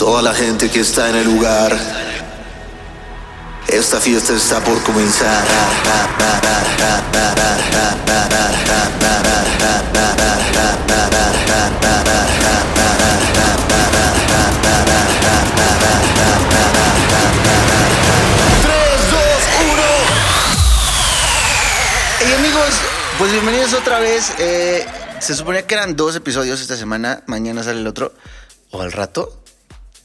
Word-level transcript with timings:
Toda 0.00 0.22
la 0.22 0.32
gente 0.32 0.70
que 0.70 0.80
está 0.80 1.10
en 1.10 1.16
el 1.16 1.26
lugar. 1.26 1.78
Esta 3.68 4.00
fiesta 4.00 4.32
está 4.32 4.58
por 4.64 4.82
comenzar. 4.82 5.44
Y 22.26 22.32
amigos, 22.32 22.70
pues 23.18 23.32
bienvenidos 23.32 23.74
otra 23.74 23.98
vez. 23.98 24.32
Eh, 24.38 24.86
se 25.18 25.36
suponía 25.36 25.66
que 25.66 25.74
eran 25.74 25.94
dos 25.94 26.16
episodios 26.16 26.58
esta 26.62 26.78
semana. 26.78 27.22
Mañana 27.26 27.62
sale 27.62 27.80
el 27.80 27.86
otro. 27.86 28.14
O 28.70 28.80
al 28.80 28.92
rato. 28.92 29.39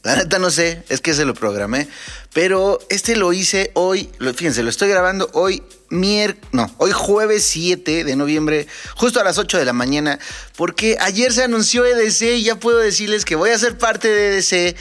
La 0.06 0.16
neta 0.16 0.38
no 0.38 0.52
sé, 0.52 0.84
es 0.90 1.02
que 1.02 1.16
se 1.16 1.26
lo 1.26 1.34
programé. 1.34 1.88
Pero 2.32 2.78
este 2.90 3.16
lo 3.16 3.34
hice 3.34 3.72
hoy. 3.74 4.08
Fíjense, 4.36 4.62
lo 4.62 4.70
estoy 4.70 4.88
grabando 4.88 5.32
hoy 5.34 5.64
mier... 5.90 6.38
No, 6.52 6.72
hoy 6.78 6.92
jueves 6.92 7.44
7 7.46 8.04
de 8.04 8.16
noviembre, 8.16 8.68
justo 8.96 9.20
a 9.20 9.24
las 9.24 9.40
8 9.40 9.58
de 9.58 9.66
la 9.66 9.74
mañana. 9.74 10.20
Porque 10.58 10.96
ayer 11.02 11.34
se 11.34 11.44
anunció 11.44 11.86
EDC 11.86 12.22
y 12.36 12.44
ya 12.44 12.60
puedo 12.60 12.78
decirles 12.78 13.26
que 13.26 13.36
voy 13.36 13.50
a 13.50 13.58
ser 13.58 13.80
parte 13.80 14.08
de 14.08 14.38
EDC. 14.38 14.78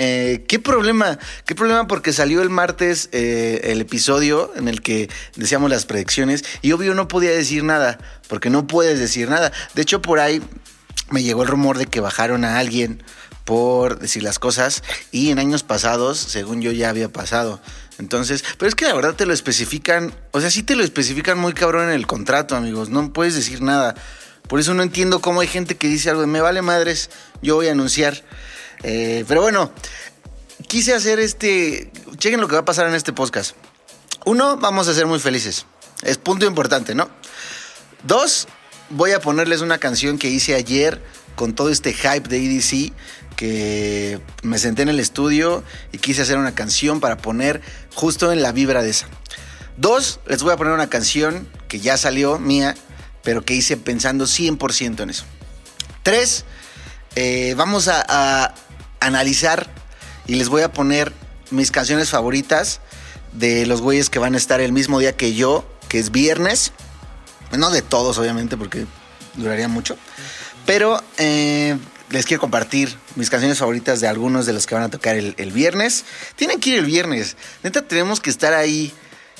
Eh, 0.00 0.44
¿Qué 0.46 0.58
problema? 0.58 1.18
¿Qué 1.46 1.54
problema? 1.54 1.86
Porque 1.86 2.12
salió 2.12 2.42
el 2.42 2.50
martes 2.50 3.08
eh, 3.12 3.60
el 3.64 3.80
episodio 3.80 4.52
en 4.54 4.68
el 4.68 4.82
que 4.82 5.08
decíamos 5.34 5.70
las 5.70 5.86
predicciones 5.86 6.44
y 6.60 6.72
obvio 6.72 6.92
no 6.92 7.08
podía 7.08 7.30
decir 7.30 7.64
nada, 7.64 7.98
porque 8.28 8.50
no 8.50 8.66
puedes 8.66 8.98
decir 8.98 9.30
nada. 9.30 9.50
De 9.74 9.80
hecho, 9.80 10.02
por 10.02 10.20
ahí 10.20 10.42
me 11.08 11.22
llegó 11.22 11.42
el 11.42 11.48
rumor 11.48 11.78
de 11.78 11.86
que 11.86 12.00
bajaron 12.00 12.44
a 12.44 12.58
alguien 12.58 13.02
por 13.48 13.98
decir 13.98 14.22
las 14.22 14.38
cosas 14.38 14.82
y 15.10 15.30
en 15.30 15.38
años 15.38 15.62
pasados, 15.62 16.18
según 16.18 16.60
yo, 16.60 16.70
ya 16.70 16.90
había 16.90 17.10
pasado. 17.10 17.62
Entonces, 17.98 18.44
pero 18.58 18.68
es 18.68 18.74
que 18.74 18.84
la 18.84 18.92
verdad 18.92 19.14
te 19.14 19.24
lo 19.24 19.32
especifican, 19.32 20.14
o 20.32 20.40
sea, 20.42 20.50
sí 20.50 20.62
te 20.62 20.76
lo 20.76 20.84
especifican 20.84 21.38
muy 21.38 21.54
cabrón 21.54 21.84
en 21.84 21.94
el 21.94 22.06
contrato, 22.06 22.56
amigos, 22.56 22.90
no 22.90 23.10
puedes 23.10 23.34
decir 23.34 23.62
nada. 23.62 23.94
Por 24.48 24.60
eso 24.60 24.74
no 24.74 24.82
entiendo 24.82 25.22
cómo 25.22 25.40
hay 25.40 25.46
gente 25.46 25.78
que 25.78 25.88
dice 25.88 26.10
algo 26.10 26.20
de 26.20 26.26
me 26.26 26.42
vale 26.42 26.60
madres, 26.60 27.08
yo 27.40 27.54
voy 27.54 27.68
a 27.68 27.72
anunciar. 27.72 28.22
Eh, 28.82 29.24
pero 29.26 29.40
bueno, 29.40 29.72
quise 30.66 30.92
hacer 30.92 31.18
este. 31.18 31.90
Chequen 32.18 32.42
lo 32.42 32.48
que 32.48 32.54
va 32.54 32.60
a 32.60 32.66
pasar 32.66 32.86
en 32.86 32.94
este 32.94 33.14
podcast. 33.14 33.56
Uno, 34.26 34.58
vamos 34.58 34.88
a 34.88 34.94
ser 34.94 35.06
muy 35.06 35.20
felices. 35.20 35.64
Es 36.02 36.18
punto 36.18 36.44
importante, 36.44 36.94
¿no? 36.94 37.08
Dos, 38.02 38.46
voy 38.90 39.12
a 39.12 39.22
ponerles 39.22 39.62
una 39.62 39.78
canción 39.78 40.18
que 40.18 40.28
hice 40.28 40.54
ayer 40.54 41.00
con 41.34 41.54
todo 41.54 41.70
este 41.70 41.94
hype 41.94 42.28
de 42.28 42.44
EDC. 42.44 42.92
Que 43.38 44.20
me 44.42 44.58
senté 44.58 44.82
en 44.82 44.88
el 44.88 44.98
estudio 44.98 45.62
y 45.92 45.98
quise 45.98 46.22
hacer 46.22 46.38
una 46.38 46.56
canción 46.56 46.98
para 46.98 47.18
poner 47.18 47.62
justo 47.94 48.32
en 48.32 48.42
la 48.42 48.50
vibra 48.50 48.82
de 48.82 48.90
esa. 48.90 49.06
Dos, 49.76 50.18
les 50.26 50.42
voy 50.42 50.52
a 50.52 50.56
poner 50.56 50.72
una 50.72 50.90
canción 50.90 51.46
que 51.68 51.78
ya 51.78 51.96
salió 51.96 52.40
mía, 52.40 52.74
pero 53.22 53.44
que 53.44 53.54
hice 53.54 53.76
pensando 53.76 54.24
100% 54.24 55.02
en 55.04 55.10
eso. 55.10 55.24
Tres, 56.02 56.44
eh, 57.14 57.54
vamos 57.56 57.86
a, 57.86 58.54
analizar 59.00 59.70
y 60.26 60.34
les 60.34 60.48
voy 60.48 60.62
a 60.62 60.72
poner 60.72 61.12
mis 61.52 61.70
canciones 61.70 62.10
favoritas 62.10 62.80
de 63.32 63.66
los 63.66 63.80
güeyes 63.80 64.10
que 64.10 64.18
van 64.18 64.34
a 64.34 64.36
estar 64.36 64.60
el 64.60 64.72
mismo 64.72 64.98
día 64.98 65.16
que 65.16 65.34
yo, 65.34 65.64
que 65.88 66.00
es 66.00 66.10
viernes. 66.10 66.72
No 67.56 67.70
de 67.70 67.82
todos, 67.82 68.18
obviamente, 68.18 68.56
porque 68.56 68.86
duraría 69.36 69.68
mucho. 69.68 69.96
Pero 70.66 71.00
eh, 71.18 71.78
les 72.10 72.24
quiero 72.26 72.40
compartir 72.40 72.96
mis 73.16 73.30
canciones 73.30 73.58
favoritas 73.58 74.00
de 74.00 74.08
algunos 74.08 74.46
de 74.46 74.52
los 74.52 74.66
que 74.66 74.74
van 74.74 74.84
a 74.84 74.88
tocar 74.90 75.16
el, 75.16 75.52
viernes. 75.52 76.04
Tienen 76.36 76.60
que 76.60 76.70
ir 76.70 76.78
el 76.78 76.86
viernes. 76.86 77.36
Neta, 77.62 77.82
tenemos 77.82 78.20
que 78.20 78.30
estar 78.30 78.54
ahí. 78.54 78.92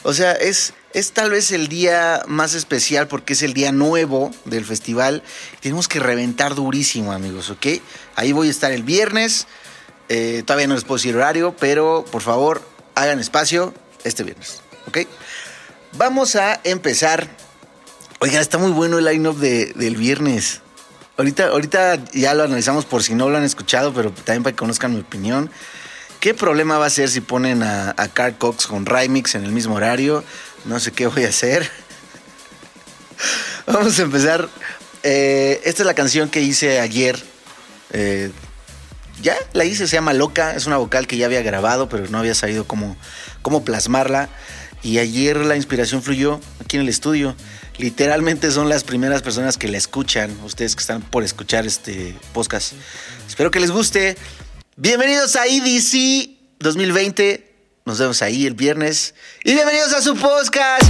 O 0.02 0.12
sea, 0.12 0.32
es, 0.32 0.74
es 0.92 1.12
tal 1.12 1.30
vez 1.30 1.50
el 1.50 1.68
día 1.68 2.22
más 2.26 2.54
especial 2.54 3.08
porque 3.08 3.32
es 3.32 3.42
el 3.42 3.54
día 3.54 3.72
nuevo 3.72 4.30
del 4.44 4.64
festival. 4.64 5.22
Tenemos 5.60 5.88
que 5.88 5.98
reventar 5.98 6.54
durísimo, 6.54 7.12
amigos, 7.12 7.50
¿ok? 7.50 7.66
Ahí 8.16 8.32
voy 8.32 8.48
a 8.48 8.50
estar 8.50 8.70
el 8.72 8.82
viernes. 8.82 9.46
Eh, 10.08 10.42
todavía 10.46 10.66
no 10.66 10.74
les 10.74 10.84
puedo 10.84 10.98
decir 10.98 11.16
horario, 11.16 11.56
pero 11.58 12.04
por 12.10 12.22
favor, 12.22 12.62
hagan 12.94 13.18
espacio 13.18 13.74
este 14.04 14.22
viernes, 14.24 14.60
¿ok? 14.86 14.98
Vamos 15.92 16.36
a 16.36 16.60
empezar. 16.64 17.28
Oigan, 18.20 18.40
está 18.40 18.58
muy 18.58 18.72
bueno 18.72 18.98
el 18.98 19.04
line-up 19.04 19.38
de- 19.38 19.72
del 19.74 19.96
viernes. 19.96 20.60
Ahorita, 21.18 21.48
ahorita 21.48 21.98
ya 22.12 22.32
lo 22.34 22.44
analizamos 22.44 22.84
por 22.84 23.02
si 23.02 23.14
no 23.14 23.28
lo 23.28 23.38
han 23.38 23.44
escuchado, 23.44 23.92
pero 23.92 24.12
también 24.12 24.44
para 24.44 24.52
que 24.52 24.58
conozcan 24.58 24.94
mi 24.94 25.00
opinión. 25.00 25.50
¿Qué 26.20 26.32
problema 26.32 26.78
va 26.78 26.86
a 26.86 26.90
ser 26.90 27.08
si 27.08 27.20
ponen 27.20 27.64
a, 27.64 27.90
a 27.96 28.06
Carl 28.08 28.38
Cox 28.38 28.68
con 28.68 28.86
Rymix 28.86 29.34
en 29.34 29.42
el 29.42 29.50
mismo 29.50 29.74
horario? 29.74 30.22
No 30.64 30.78
sé 30.78 30.92
qué 30.92 31.08
voy 31.08 31.24
a 31.24 31.28
hacer. 31.28 31.68
Vamos 33.66 33.98
a 33.98 34.02
empezar. 34.02 34.48
Eh, 35.02 35.60
esta 35.64 35.82
es 35.82 35.86
la 35.86 35.94
canción 35.94 36.28
que 36.28 36.40
hice 36.40 36.78
ayer. 36.78 37.20
Eh, 37.92 38.30
ya 39.20 39.36
la 39.54 39.64
hice, 39.64 39.88
se 39.88 39.96
llama 39.96 40.12
Loca. 40.12 40.54
Es 40.54 40.66
una 40.66 40.76
vocal 40.76 41.08
que 41.08 41.16
ya 41.16 41.26
había 41.26 41.42
grabado, 41.42 41.88
pero 41.88 42.06
no 42.10 42.18
había 42.18 42.36
sabido 42.36 42.64
cómo, 42.64 42.96
cómo 43.42 43.64
plasmarla. 43.64 44.28
Y 44.82 44.98
ayer 44.98 45.36
la 45.36 45.56
inspiración 45.56 46.00
fluyó 46.00 46.40
aquí 46.60 46.76
en 46.76 46.82
el 46.82 46.88
estudio. 46.88 47.34
Literalmente 47.78 48.50
son 48.50 48.68
las 48.68 48.82
primeras 48.82 49.22
personas 49.22 49.56
que 49.56 49.68
la 49.68 49.78
escuchan, 49.78 50.36
ustedes 50.44 50.74
que 50.74 50.80
están 50.80 51.00
por 51.00 51.22
escuchar 51.22 51.64
este 51.64 52.16
podcast. 52.32 52.72
Espero 53.28 53.52
que 53.52 53.60
les 53.60 53.70
guste. 53.70 54.16
Bienvenidos 54.76 55.36
a 55.36 55.46
EDC 55.46 56.30
2020. 56.58 57.54
Nos 57.84 58.00
vemos 58.00 58.20
ahí 58.22 58.46
el 58.46 58.54
viernes. 58.54 59.14
Y 59.44 59.54
bienvenidos 59.54 59.92
a 59.92 60.02
su 60.02 60.16
podcast. 60.16 60.82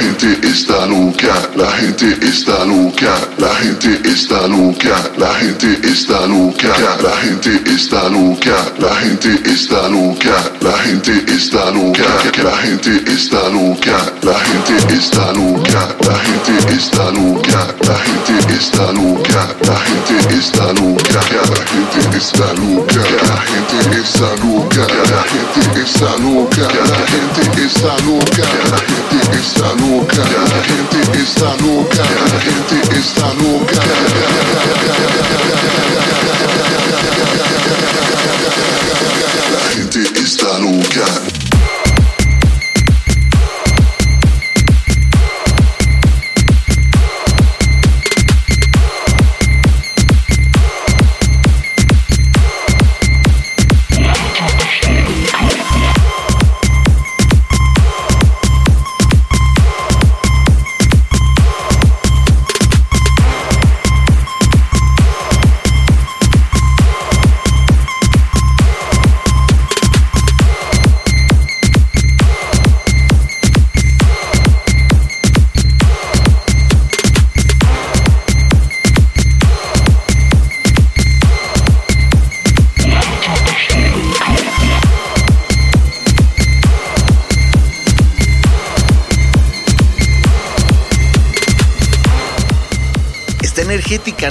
Gente 0.00 0.40
está 0.46 0.86
loca, 0.86 1.50
la 1.56 1.70
gente 1.72 2.06
está 2.22 2.64
loca, 2.64 3.12
la 3.38 3.54
gente 3.56 4.00
está 4.08 4.46
loca, 4.48 4.96
la 5.18 5.34
gente 5.34 5.78
está 5.82 6.26
loca, 6.26 6.74
la 7.02 7.16
gente 7.22 7.60
está 7.70 8.08
loca, 8.08 8.56
la 8.78 8.94
gente 9.02 9.32
está 9.44 9.88
loca, 9.88 10.52
la 10.60 10.76
gente 10.84 11.12
está 11.28 11.70
loca, 11.70 12.08
la 12.42 12.56
gente 12.56 13.12
está 13.12 13.48
loca, 13.50 14.12
la 14.22 14.38
gente 14.40 14.94
está 14.96 15.32
loca, 15.32 15.96
la 16.06 16.18
gente 16.18 16.74
está 16.76 17.10
loca, 17.10 17.74
la 17.86 17.96
gente 17.98 18.54
está 18.54 18.92
loca, 18.92 19.54
la 19.66 19.76
gente 19.80 20.36
está 20.38 20.72
loca, 20.72 21.20
la 21.30 21.62
gente 21.66 22.18
está 22.18 22.54
loca, 22.54 23.00
la 23.30 23.40
gente 23.46 24.00
está 24.00 24.36
loca, 24.36 24.86
la 25.10 25.22
gente 25.22 25.72
está 25.82 26.16
loca, 26.18 26.48
la 26.50 27.16
gente 27.20 27.42
está 27.70 27.96
loca, 28.04 28.46
la 28.70 28.78
gente 28.80 29.38
está 29.38 29.68
loca, 29.76 30.22
la 30.22 30.58
gente 30.68 31.00
está 31.22 31.54
loca, 31.56 32.04
la 32.30 32.40
gente 32.40 32.76
está 32.98 33.34
loca. 33.34 33.80
La 39.52 39.68
gente 39.70 40.02
está 40.20 40.58
loca. 40.58 41.69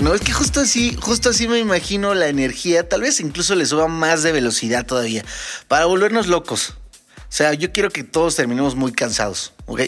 ¿No? 0.02 0.14
Es 0.14 0.22
que 0.22 0.32
justo 0.32 0.62
así, 0.62 0.96
justo 1.02 1.32
así 1.32 1.46
me 1.46 1.60
imagino 1.60 2.14
la 2.14 2.30
energía. 2.30 2.88
Tal 2.88 3.02
vez 3.02 3.20
incluso 3.20 3.56
le 3.56 3.66
suba 3.66 3.90
más 3.90 4.24
de 4.24 4.32
velocidad 4.32 4.86
todavía. 4.86 5.26
Para 5.68 5.86
volvernos 5.86 6.28
locos. 6.28 6.76
O 7.18 7.32
sea, 7.32 7.54
yo 7.54 7.74
quiero 7.74 7.90
que 7.90 8.06
todos 8.06 8.38
terminemos 8.38 8.76
muy 8.76 8.94
cansados, 8.94 9.52
¿ok? 9.66 9.82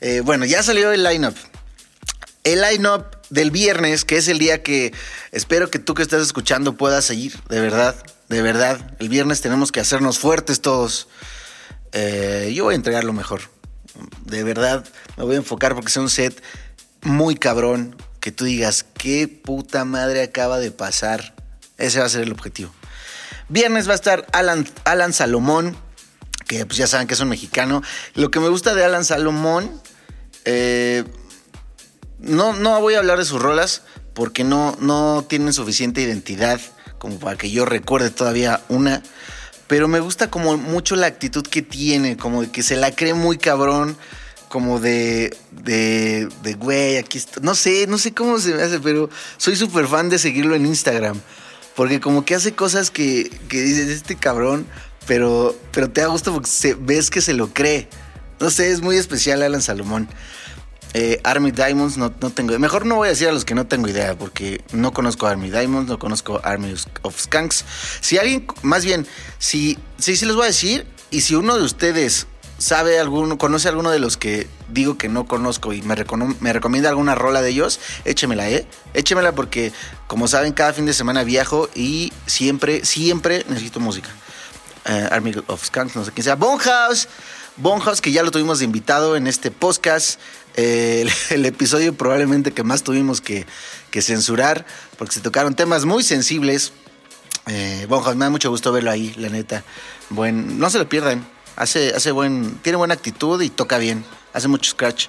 Eh, 0.00 0.22
bueno, 0.24 0.46
ya 0.46 0.62
salió 0.62 0.92
el 0.92 1.04
lineup. 1.04 1.36
El 2.42 2.62
lineup 2.62 3.04
del 3.28 3.50
viernes, 3.50 4.06
que 4.06 4.16
es 4.16 4.28
el 4.28 4.38
día 4.38 4.62
que 4.62 4.94
espero 5.30 5.70
que 5.70 5.78
tú 5.78 5.92
que 5.92 6.02
estás 6.02 6.22
escuchando 6.22 6.78
puedas 6.78 7.04
seguir, 7.04 7.38
de 7.50 7.60
verdad, 7.60 7.94
de 8.30 8.40
verdad. 8.40 8.96
El 8.98 9.10
viernes 9.10 9.42
tenemos 9.42 9.72
que 9.72 9.80
hacernos 9.80 10.18
fuertes 10.18 10.62
todos. 10.62 11.06
Eh, 11.92 12.50
yo 12.54 12.64
voy 12.64 12.72
a 12.72 12.76
entregar 12.76 13.04
lo 13.04 13.12
mejor. 13.12 13.42
De 14.24 14.42
verdad, 14.42 14.86
me 15.18 15.24
voy 15.24 15.34
a 15.34 15.38
enfocar 15.38 15.74
porque 15.74 15.90
es 15.90 15.96
un 15.98 16.08
set 16.08 16.42
muy 17.02 17.36
cabrón. 17.36 17.94
Que 18.22 18.30
tú 18.30 18.44
digas, 18.44 18.86
qué 18.96 19.26
puta 19.26 19.84
madre 19.84 20.22
acaba 20.22 20.60
de 20.60 20.70
pasar. 20.70 21.34
Ese 21.76 21.98
va 21.98 22.06
a 22.06 22.08
ser 22.08 22.22
el 22.22 22.30
objetivo. 22.30 22.72
Viernes 23.48 23.88
va 23.88 23.92
a 23.92 23.96
estar 23.96 24.28
Alan, 24.32 24.64
Alan 24.84 25.12
Salomón, 25.12 25.76
que 26.46 26.64
pues 26.64 26.78
ya 26.78 26.86
saben 26.86 27.08
que 27.08 27.14
es 27.14 27.20
un 27.20 27.28
mexicano. 27.28 27.82
Lo 28.14 28.30
que 28.30 28.38
me 28.38 28.48
gusta 28.48 28.76
de 28.76 28.84
Alan 28.84 29.04
Salomón, 29.04 29.82
eh, 30.44 31.02
no, 32.20 32.52
no 32.52 32.80
voy 32.80 32.94
a 32.94 32.98
hablar 33.00 33.18
de 33.18 33.24
sus 33.24 33.42
rolas 33.42 33.82
porque 34.14 34.44
no, 34.44 34.76
no 34.78 35.26
tienen 35.28 35.52
suficiente 35.52 36.00
identidad 36.00 36.60
como 36.98 37.18
para 37.18 37.36
que 37.36 37.50
yo 37.50 37.64
recuerde 37.64 38.10
todavía 38.10 38.60
una. 38.68 39.02
Pero 39.66 39.88
me 39.88 39.98
gusta 39.98 40.30
como 40.30 40.56
mucho 40.56 40.94
la 40.94 41.08
actitud 41.08 41.44
que 41.44 41.62
tiene, 41.62 42.16
como 42.16 42.42
de 42.42 42.52
que 42.52 42.62
se 42.62 42.76
la 42.76 42.94
cree 42.94 43.14
muy 43.14 43.36
cabrón, 43.36 43.96
como 44.52 44.80
de, 44.80 45.34
de, 45.50 46.28
de 46.42 46.52
güey, 46.52 46.98
aquí 46.98 47.16
está. 47.16 47.40
No 47.40 47.54
sé, 47.54 47.86
no 47.86 47.96
sé 47.96 48.12
cómo 48.12 48.38
se 48.38 48.52
me 48.52 48.60
hace, 48.60 48.80
pero 48.80 49.08
soy 49.38 49.56
súper 49.56 49.86
fan 49.86 50.10
de 50.10 50.18
seguirlo 50.18 50.54
en 50.54 50.66
Instagram. 50.66 51.18
Porque 51.74 52.00
como 52.00 52.26
que 52.26 52.34
hace 52.34 52.52
cosas 52.52 52.90
que, 52.90 53.30
que 53.48 53.62
dices, 53.62 53.88
este 53.88 54.14
cabrón, 54.14 54.66
pero, 55.06 55.56
pero 55.70 55.88
te 55.88 56.02
da 56.02 56.08
gusto 56.08 56.34
porque 56.34 56.50
se- 56.50 56.74
ves 56.74 57.08
que 57.08 57.22
se 57.22 57.32
lo 57.32 57.48
cree. 57.54 57.88
No 58.40 58.50
sé, 58.50 58.70
es 58.70 58.82
muy 58.82 58.98
especial 58.98 59.40
Alan 59.42 59.62
Salomón. 59.62 60.06
Eh, 60.92 61.18
Army 61.24 61.50
Diamonds, 61.50 61.96
no, 61.96 62.12
no 62.20 62.28
tengo. 62.28 62.58
Mejor 62.58 62.84
no 62.84 62.96
voy 62.96 63.06
a 63.06 63.12
decir 63.12 63.28
a 63.28 63.32
los 63.32 63.46
que 63.46 63.54
no 63.54 63.66
tengo 63.66 63.88
idea, 63.88 64.18
porque 64.18 64.62
no 64.74 64.92
conozco 64.92 65.26
Army 65.26 65.48
Diamonds, 65.48 65.88
no 65.88 65.98
conozco 65.98 66.42
Army 66.44 66.74
of 67.00 67.18
Skunks. 67.18 67.64
Si 68.02 68.18
alguien, 68.18 68.46
más 68.60 68.84
bien, 68.84 69.06
si, 69.38 69.78
sí, 69.96 70.14
sí 70.14 70.26
les 70.26 70.34
voy 70.34 70.44
a 70.44 70.48
decir, 70.48 70.86
y 71.10 71.22
si 71.22 71.34
uno 71.36 71.56
de 71.56 71.62
ustedes 71.62 72.26
sabe 72.62 73.00
alguno, 73.00 73.38
conoce 73.38 73.68
alguno 73.68 73.90
de 73.90 73.98
los 73.98 74.16
que 74.16 74.46
digo 74.68 74.96
que 74.96 75.08
no 75.08 75.26
conozco 75.26 75.72
y 75.72 75.82
me, 75.82 75.96
me 76.40 76.52
recomienda 76.52 76.88
alguna 76.88 77.16
rola 77.16 77.42
de 77.42 77.50
ellos, 77.50 77.80
échemela, 78.04 78.48
¿eh? 78.48 78.66
Échemela 78.94 79.32
porque, 79.32 79.72
como 80.06 80.28
saben, 80.28 80.52
cada 80.52 80.72
fin 80.72 80.86
de 80.86 80.94
semana 80.94 81.24
viajo 81.24 81.68
y 81.74 82.12
siempre, 82.26 82.84
siempre 82.84 83.44
necesito 83.48 83.80
música. 83.80 84.10
Eh, 84.84 85.08
Army 85.10 85.34
of 85.48 85.64
Skunks, 85.64 85.96
no 85.96 86.04
sé 86.04 86.12
quién 86.12 86.22
sea. 86.22 86.36
Bonhouse, 86.36 87.08
Bonhouse, 87.56 88.00
que 88.00 88.12
ya 88.12 88.22
lo 88.22 88.30
tuvimos 88.30 88.62
invitado 88.62 89.16
en 89.16 89.26
este 89.26 89.50
podcast. 89.50 90.20
Eh, 90.54 91.02
el, 91.02 91.10
el 91.40 91.46
episodio 91.46 91.94
probablemente 91.94 92.52
que 92.52 92.62
más 92.62 92.84
tuvimos 92.84 93.20
que, 93.20 93.44
que 93.90 94.02
censurar, 94.02 94.64
porque 94.98 95.14
se 95.14 95.20
tocaron 95.20 95.56
temas 95.56 95.84
muy 95.84 96.04
sensibles. 96.04 96.72
Eh, 97.48 97.86
Bonhouse, 97.88 98.14
me 98.14 98.24
da 98.24 98.30
mucho 98.30 98.50
gusto 98.50 98.70
verlo 98.70 98.92
ahí, 98.92 99.12
la 99.16 99.30
neta. 99.30 99.64
Buen, 100.10 100.60
no 100.60 100.70
se 100.70 100.78
lo 100.78 100.88
pierdan. 100.88 101.26
Hace, 101.56 101.94
hace 101.94 102.10
buen, 102.12 102.58
tiene 102.62 102.76
buena 102.76 102.94
actitud 102.94 103.40
y 103.42 103.50
toca 103.50 103.78
bien. 103.78 104.04
Hace 104.32 104.48
mucho 104.48 104.70
scratch. 104.70 105.08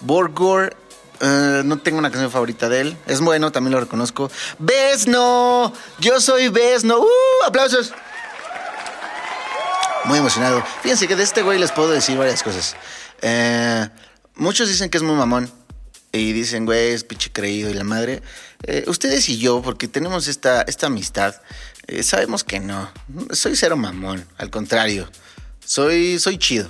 Borgor, 0.00 0.76
eh, 1.20 1.62
no 1.64 1.78
tengo 1.78 1.98
una 1.98 2.10
canción 2.10 2.30
favorita 2.30 2.68
de 2.68 2.80
él. 2.80 2.96
Es 3.06 3.20
bueno, 3.20 3.52
también 3.52 3.72
lo 3.72 3.80
reconozco. 3.80 4.30
Besno, 4.58 5.72
yo 5.98 6.20
soy 6.20 6.48
Besno. 6.48 7.00
¡Uh! 7.00 7.44
¡Aplausos! 7.46 7.92
Muy 10.04 10.18
emocionado. 10.18 10.62
Fíjense 10.82 11.08
que 11.08 11.16
de 11.16 11.22
este 11.22 11.42
güey 11.42 11.58
les 11.58 11.72
puedo 11.72 11.90
decir 11.90 12.18
varias 12.18 12.42
cosas. 12.42 12.76
Eh, 13.22 13.88
muchos 14.34 14.68
dicen 14.68 14.90
que 14.90 14.98
es 14.98 15.02
muy 15.02 15.14
mamón. 15.14 15.50
Y 16.12 16.32
dicen, 16.32 16.64
güey, 16.64 16.90
es 16.90 17.02
pinche 17.02 17.32
creído 17.32 17.70
y 17.70 17.74
la 17.74 17.84
madre. 17.84 18.22
Eh, 18.66 18.84
ustedes 18.86 19.28
y 19.28 19.38
yo, 19.38 19.62
porque 19.62 19.88
tenemos 19.88 20.28
esta, 20.28 20.62
esta 20.62 20.86
amistad, 20.86 21.34
sabemos 22.02 22.44
que 22.44 22.60
no. 22.60 22.88
Soy 23.30 23.56
cero 23.56 23.76
mamón. 23.76 24.24
Al 24.36 24.50
contrario. 24.50 25.08
Soy, 25.64 26.18
soy 26.18 26.38
chido. 26.38 26.68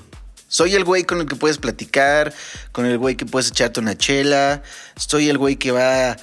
Soy 0.49 0.75
el 0.75 0.85
güey 0.85 1.05
con 1.05 1.21
el 1.21 1.27
que 1.27 1.35
puedes 1.35 1.59
platicar, 1.59 2.33
con 2.71 2.87
el 2.87 2.97
güey 2.99 3.17
que 3.17 3.27
puedes 3.27 3.49
echarte 3.49 3.81
una 3.81 3.99
chela. 3.99 4.63
Soy 4.97 5.29
el 5.29 5.39
güey 5.39 5.57
que 5.57 5.73
va 5.73 6.17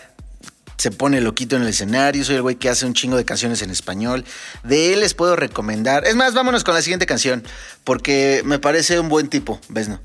se 0.81 0.89
pone 0.89 1.21
loquito 1.21 1.55
en 1.55 1.61
el 1.61 1.67
escenario. 1.67 2.25
Soy 2.25 2.37
el 2.37 2.41
güey 2.41 2.55
que 2.55 2.67
hace 2.67 2.87
un 2.87 2.95
chingo 2.95 3.15
de 3.15 3.23
canciones 3.23 3.61
en 3.61 3.69
español. 3.69 4.25
De 4.63 4.93
él 4.93 5.01
les 5.01 5.13
puedo 5.13 5.35
recomendar. 5.35 6.07
Es 6.07 6.15
más, 6.15 6.33
vámonos 6.33 6.63
con 6.63 6.73
la 6.73 6.81
siguiente 6.81 7.05
canción, 7.05 7.43
porque 7.83 8.41
me 8.45 8.57
parece 8.57 8.99
un 8.99 9.07
buen 9.07 9.27
tipo, 9.27 9.61
¿ves? 9.69 9.89
No? 9.89 10.01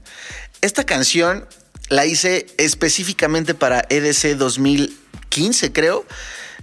Esta 0.60 0.84
canción 0.84 1.46
la 1.88 2.04
hice 2.04 2.46
específicamente 2.58 3.54
para 3.54 3.86
EDC 3.88 4.36
2015, 4.36 5.72
creo. 5.72 6.04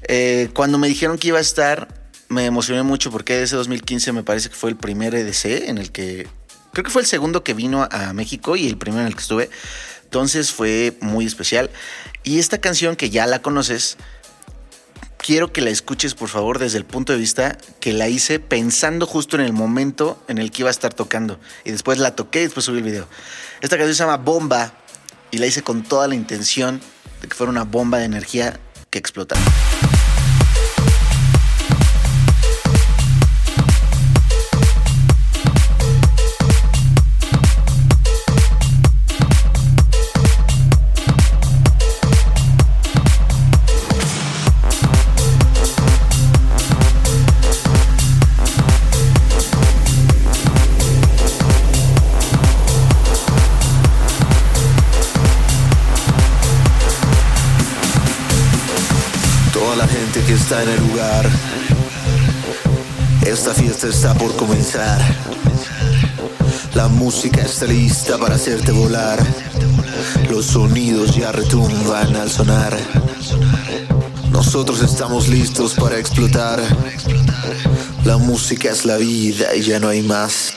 Eh, 0.03 0.49
cuando 0.53 0.77
me 0.77 0.87
dijeron 0.87 1.17
que 1.17 1.29
iba 1.29 1.39
a 1.39 1.41
estar, 1.41 1.87
me 2.29 2.45
emocioné 2.45 2.83
mucho 2.83 3.11
porque 3.11 3.39
EDC 3.39 3.51
2015 3.51 4.11
me 4.11 4.23
parece 4.23 4.49
que 4.49 4.55
fue 4.55 4.69
el 4.69 4.75
primer 4.75 5.15
EDC 5.15 5.69
en 5.69 5.77
el 5.77 5.91
que. 5.91 6.27
Creo 6.71 6.83
que 6.83 6.91
fue 6.91 7.03
el 7.03 7.07
segundo 7.07 7.43
que 7.43 7.53
vino 7.53 7.87
a 7.91 8.13
México 8.13 8.55
y 8.55 8.67
el 8.67 8.77
primero 8.77 9.01
en 9.01 9.07
el 9.07 9.15
que 9.15 9.21
estuve. 9.21 9.49
Entonces 10.03 10.51
fue 10.51 10.97
muy 11.01 11.25
especial. 11.25 11.69
Y 12.23 12.39
esta 12.39 12.59
canción 12.59 12.95
que 12.95 13.09
ya 13.09 13.27
la 13.27 13.41
conoces, 13.41 13.97
quiero 15.17 15.53
que 15.53 15.61
la 15.61 15.69
escuches 15.69 16.13
por 16.13 16.29
favor 16.29 16.59
desde 16.59 16.77
el 16.77 16.85
punto 16.85 17.13
de 17.13 17.19
vista 17.19 17.57
que 17.79 17.93
la 17.93 18.09
hice 18.09 18.39
pensando 18.39 19.07
justo 19.07 19.37
en 19.37 19.43
el 19.43 19.53
momento 19.53 20.23
en 20.27 20.37
el 20.37 20.51
que 20.51 20.63
iba 20.63 20.69
a 20.69 20.71
estar 20.71 20.93
tocando. 20.93 21.39
Y 21.63 21.71
después 21.71 21.99
la 21.99 22.15
toqué 22.15 22.41
y 22.41 22.43
después 22.43 22.65
subí 22.65 22.77
el 22.77 22.83
video. 22.83 23.07
Esta 23.61 23.77
canción 23.77 23.95
se 23.95 24.03
llama 24.03 24.17
Bomba 24.17 24.73
y 25.31 25.37
la 25.37 25.47
hice 25.47 25.63
con 25.63 25.83
toda 25.83 26.07
la 26.07 26.15
intención 26.15 26.81
de 27.21 27.27
que 27.27 27.35
fuera 27.35 27.49
una 27.49 27.63
bomba 27.63 27.97
de 27.97 28.05
energía 28.05 28.59
que 28.89 28.99
explotara. 28.99 29.41
Lista 68.03 68.17
para 68.17 68.35
hacerte 68.35 68.73
volar. 68.73 69.17
Los 70.29 70.47
sonidos 70.47 71.15
ya 71.15 71.31
retumban 71.31 72.13
al 72.17 72.29
sonar. 72.29 72.77
Nosotros 74.29 74.81
estamos 74.81 75.29
listos 75.29 75.73
para 75.75 75.97
explotar. 75.97 76.61
La 78.03 78.17
música 78.17 78.71
es 78.71 78.83
la 78.83 78.97
vida 78.97 79.55
y 79.55 79.61
ya 79.61 79.79
no 79.79 79.87
hay 79.87 80.01
más. 80.01 80.53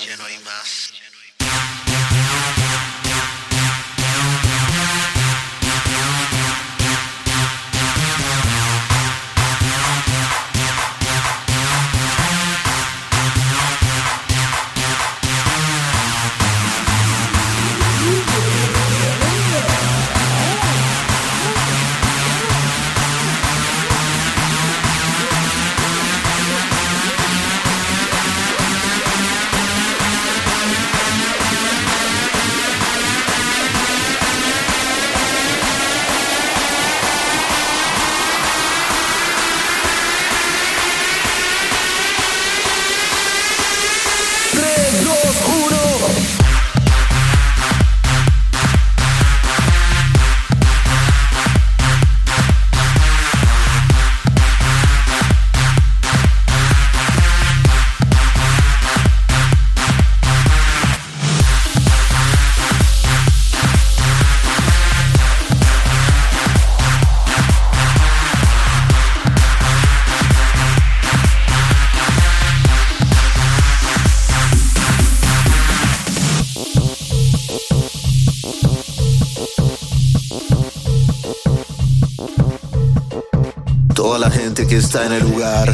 Está 84.78 85.06
en 85.06 85.12
el 85.12 85.22
lugar. 85.22 85.72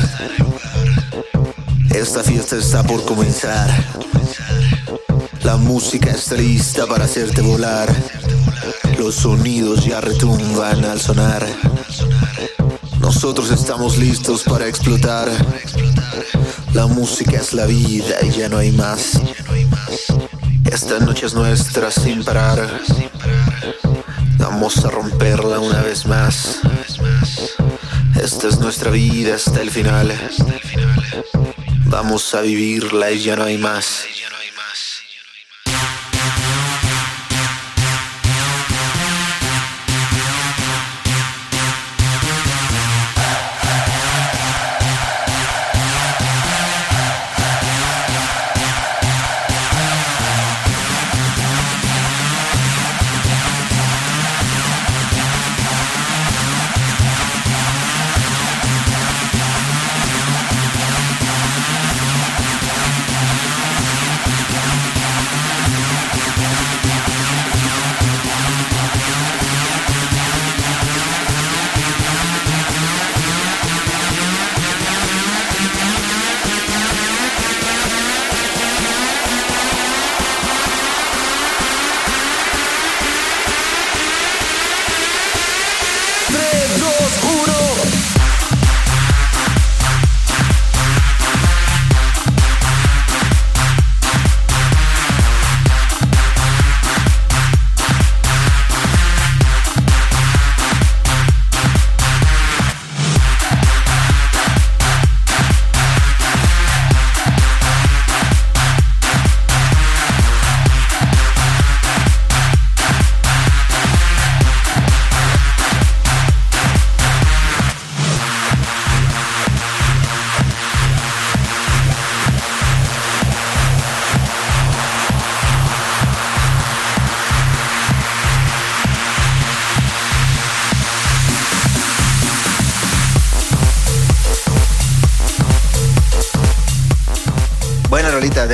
Esta 1.90 2.22
fiesta 2.22 2.56
está 2.56 2.84
por 2.84 3.04
comenzar. 3.04 3.68
La 5.42 5.56
música 5.56 6.10
está 6.10 6.36
lista 6.36 6.86
para 6.86 7.04
hacerte 7.06 7.42
volar. 7.42 7.92
Los 8.98 9.16
sonidos 9.16 9.84
ya 9.84 10.00
retumban 10.00 10.84
al 10.84 11.00
sonar. 11.00 11.44
Nosotros 13.00 13.50
estamos 13.50 13.98
listos 13.98 14.44
para 14.44 14.68
explotar. 14.68 15.28
La 16.72 16.86
música 16.86 17.38
es 17.38 17.52
la 17.54 17.66
vida 17.66 18.16
y 18.22 18.30
ya 18.30 18.48
no 18.48 18.58
hay 18.58 18.70
más. 18.70 19.20
Esta 20.64 21.00
noche 21.00 21.26
es 21.26 21.34
nuestra 21.34 21.90
sin 21.90 22.24
parar. 22.24 22.80
Vamos 24.38 24.84
a 24.84 24.90
romperla 24.90 25.58
una 25.58 25.82
vez 25.82 26.06
más. 26.06 26.60
Esta 28.22 28.46
es 28.46 28.60
nuestra 28.60 28.92
vida 28.92 29.34
hasta 29.34 29.60
el 29.60 29.70
final. 29.72 30.16
Vamos 31.86 32.32
a 32.36 32.40
vivirla 32.40 33.10
y 33.10 33.18
ya 33.18 33.34
no 33.34 33.42
hay 33.42 33.58
más. 33.58 34.06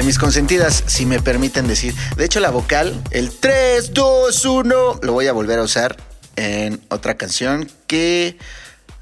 Mis 0.08 0.18
consentidas, 0.18 0.84
si 0.86 1.04
me 1.04 1.20
permiten 1.20 1.68
decir. 1.68 1.94
De 2.16 2.24
hecho, 2.24 2.40
la 2.40 2.48
vocal, 2.48 2.98
el 3.10 3.30
3, 3.30 3.92
2, 3.92 4.42
1, 4.42 5.00
lo 5.02 5.12
voy 5.12 5.26
a 5.26 5.34
volver 5.34 5.58
a 5.58 5.62
usar 5.62 5.98
en 6.36 6.80
otra 6.88 7.18
canción 7.18 7.70
que 7.86 8.38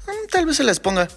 mm, 0.05 0.27
tal 0.29 0.45
vez 0.45 0.57
se 0.57 0.65
las 0.65 0.81
ponga. 0.81 1.07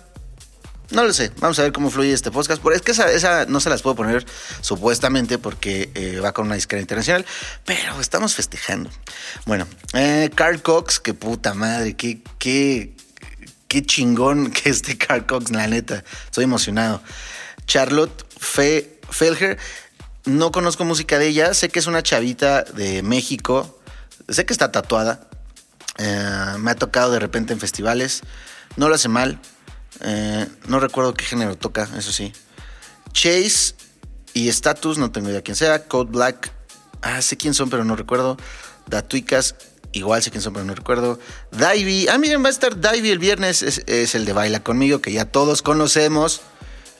No 0.92 1.02
lo 1.02 1.12
sé, 1.12 1.32
vamos 1.40 1.58
a 1.58 1.62
ver 1.62 1.72
cómo 1.72 1.90
fluye 1.90 2.12
este 2.12 2.30
podcast. 2.30 2.62
Pero 2.62 2.76
es 2.76 2.82
que 2.82 2.92
esa, 2.92 3.46
no 3.46 3.58
se 3.58 3.68
las 3.68 3.82
puedo 3.82 3.96
poner 3.96 4.24
supuestamente 4.60 5.38
porque 5.38 5.90
eh, 5.96 6.20
va 6.20 6.30
con 6.30 6.46
una 6.46 6.54
disquera 6.54 6.80
internacional, 6.80 7.26
pero 7.64 8.00
estamos 8.00 8.36
festejando. 8.36 8.90
Bueno, 9.44 9.66
eh, 9.94 10.30
Carl 10.32 10.62
Cox, 10.62 11.00
que 11.00 11.14
puta 11.14 11.52
madre, 11.52 11.94
qué, 11.94 12.20
qué, 12.38 12.94
qué 13.66 13.82
chingón 13.84 14.52
que 14.52 14.70
este 14.70 14.96
Carl 14.96 15.26
Cox, 15.26 15.50
la 15.50 15.66
neta. 15.66 16.04
Estoy 16.26 16.44
emocionado. 16.44 17.02
Charlotte 17.66 18.24
Fe, 18.38 19.00
Felger, 19.10 19.58
no 20.24 20.52
conozco 20.52 20.84
música 20.84 21.18
de 21.18 21.28
ella, 21.28 21.54
sé 21.54 21.68
que 21.68 21.78
es 21.78 21.86
una 21.86 22.02
chavita 22.02 22.62
de 22.62 23.02
México, 23.02 23.80
sé 24.28 24.44
que 24.46 24.52
está 24.52 24.72
tatuada, 24.72 25.28
eh, 25.98 26.54
me 26.58 26.70
ha 26.70 26.74
tocado 26.74 27.12
de 27.12 27.18
repente 27.18 27.52
en 27.52 27.60
festivales, 27.60 28.22
no 28.76 28.88
lo 28.88 28.94
hace 28.94 29.08
mal, 29.08 29.40
eh, 30.00 30.46
no 30.66 30.80
recuerdo 30.80 31.14
qué 31.14 31.24
género 31.24 31.56
toca, 31.56 31.88
eso 31.96 32.12
sí. 32.12 32.32
Chase 33.12 33.74
y 34.34 34.48
Status, 34.48 34.98
no 34.98 35.10
tengo 35.10 35.30
idea 35.30 35.42
quién 35.42 35.56
sea, 35.56 35.86
Code 35.86 36.10
Black, 36.12 36.52
Ah, 37.02 37.22
sé 37.22 37.36
quién 37.36 37.54
son, 37.54 37.70
pero 37.70 37.84
no 37.84 37.96
recuerdo. 37.96 38.36
Datuicas, 38.86 39.54
igual 39.92 40.22
sé 40.22 40.30
quién 40.30 40.42
son, 40.42 40.52
pero 40.52 40.64
no 40.64 40.74
recuerdo. 40.74 41.18
Davey. 41.50 42.08
Ah, 42.08 42.18
miren, 42.18 42.42
va 42.42 42.48
a 42.48 42.50
estar 42.50 42.78
Davey 42.80 43.10
el 43.10 43.18
viernes. 43.18 43.62
Es, 43.62 43.82
es 43.86 44.14
el 44.14 44.24
de 44.24 44.32
Baila 44.32 44.60
conmigo, 44.60 45.00
que 45.00 45.12
ya 45.12 45.24
todos 45.24 45.62
conocemos. 45.62 46.42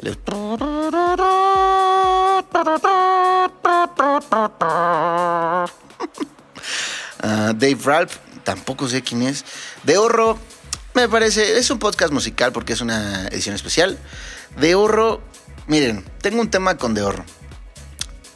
Ah, 7.23 7.53
Dave 7.55 7.77
Ralph, 7.85 8.17
tampoco 8.45 8.89
sé 8.89 9.03
quién 9.03 9.21
es. 9.21 9.45
De 9.83 9.99
Horro, 9.99 10.39
me 10.95 11.07
parece, 11.07 11.59
es 11.59 11.71
un 11.71 11.79
podcast 11.79 12.15
musical 12.15 12.51
porque 12.51 12.73
es 12.73 12.81
una 12.81 13.29
edición 13.29 13.55
especial. 13.55 13.99
De 14.57 14.75
Horro, 14.75 15.21
miren, 15.67 16.03
tengo 16.23 16.41
un 16.41 16.51
tema 16.51 16.79
con 16.79 16.95
De 16.95 17.03
Horro. 17.03 17.27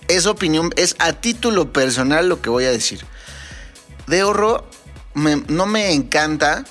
Es 0.07 0.27
opinión, 0.27 0.71
es 0.77 0.97
a 0.99 1.15
título 1.15 1.73
personal 1.73 2.29
lo 2.29 2.43
que 2.43 2.51
voy 2.51 2.65
a 2.65 2.71
decir. 2.71 3.07
De 4.07 4.23
Horro 4.23 4.69
no 5.15 5.65
me 5.65 5.95
encanta. 5.95 6.67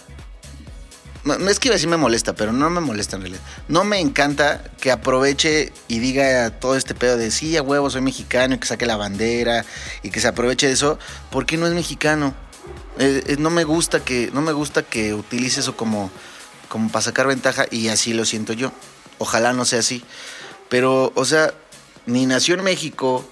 No, 1.26 1.36
es 1.50 1.60
que 1.60 1.70
iba 1.70 1.74
a 1.74 1.78
decir 1.78 1.90
me 1.90 1.98
molesta, 1.98 2.34
pero 2.34 2.52
no 2.52 2.70
me 2.70 2.82
molesta 2.82 3.16
en 3.16 3.22
realidad. 3.22 3.42
No 3.70 3.84
me 3.84 4.00
encanta 4.00 4.64
que 4.82 4.92
aproveche 4.92 5.72
y 5.88 6.00
diga 6.00 6.50
todo 6.52 6.76
este 6.76 6.96
pedo 6.96 7.18
de 7.18 7.32
sí, 7.32 7.56
a 7.56 7.62
huevo, 7.62 7.90
soy 7.90 8.02
mexicano 8.02 8.56
y 8.56 8.58
que 8.58 8.68
saque 8.68 8.86
la 8.86 8.98
bandera 8.98 9.66
y 10.04 10.10
que 10.10 10.20
se 10.20 10.28
aproveche 10.28 10.68
de 10.68 10.74
eso, 10.74 11.00
porque 11.32 11.58
no 11.58 11.66
es 11.66 11.74
mexicano. 11.74 12.34
No 13.40 13.50
me 13.50 13.64
gusta 13.64 14.04
que 14.04 14.30
no 14.34 14.42
me 14.42 14.52
gusta 14.52 14.84
que 14.84 15.14
utilice 15.14 15.62
eso 15.62 15.76
como 15.76 16.12
como 16.74 16.90
para 16.90 17.04
sacar 17.04 17.28
ventaja 17.28 17.68
y 17.70 17.90
así 17.90 18.14
lo 18.14 18.26
siento 18.26 18.52
yo. 18.54 18.72
Ojalá 19.20 19.54
no 19.54 19.64
sea 19.64 19.80
así. 19.80 20.04
Pero, 20.70 21.14
o 21.14 21.24
sea, 21.24 21.54
ni 22.08 22.26
nació 22.26 22.56
en 22.56 22.64
México, 22.64 23.24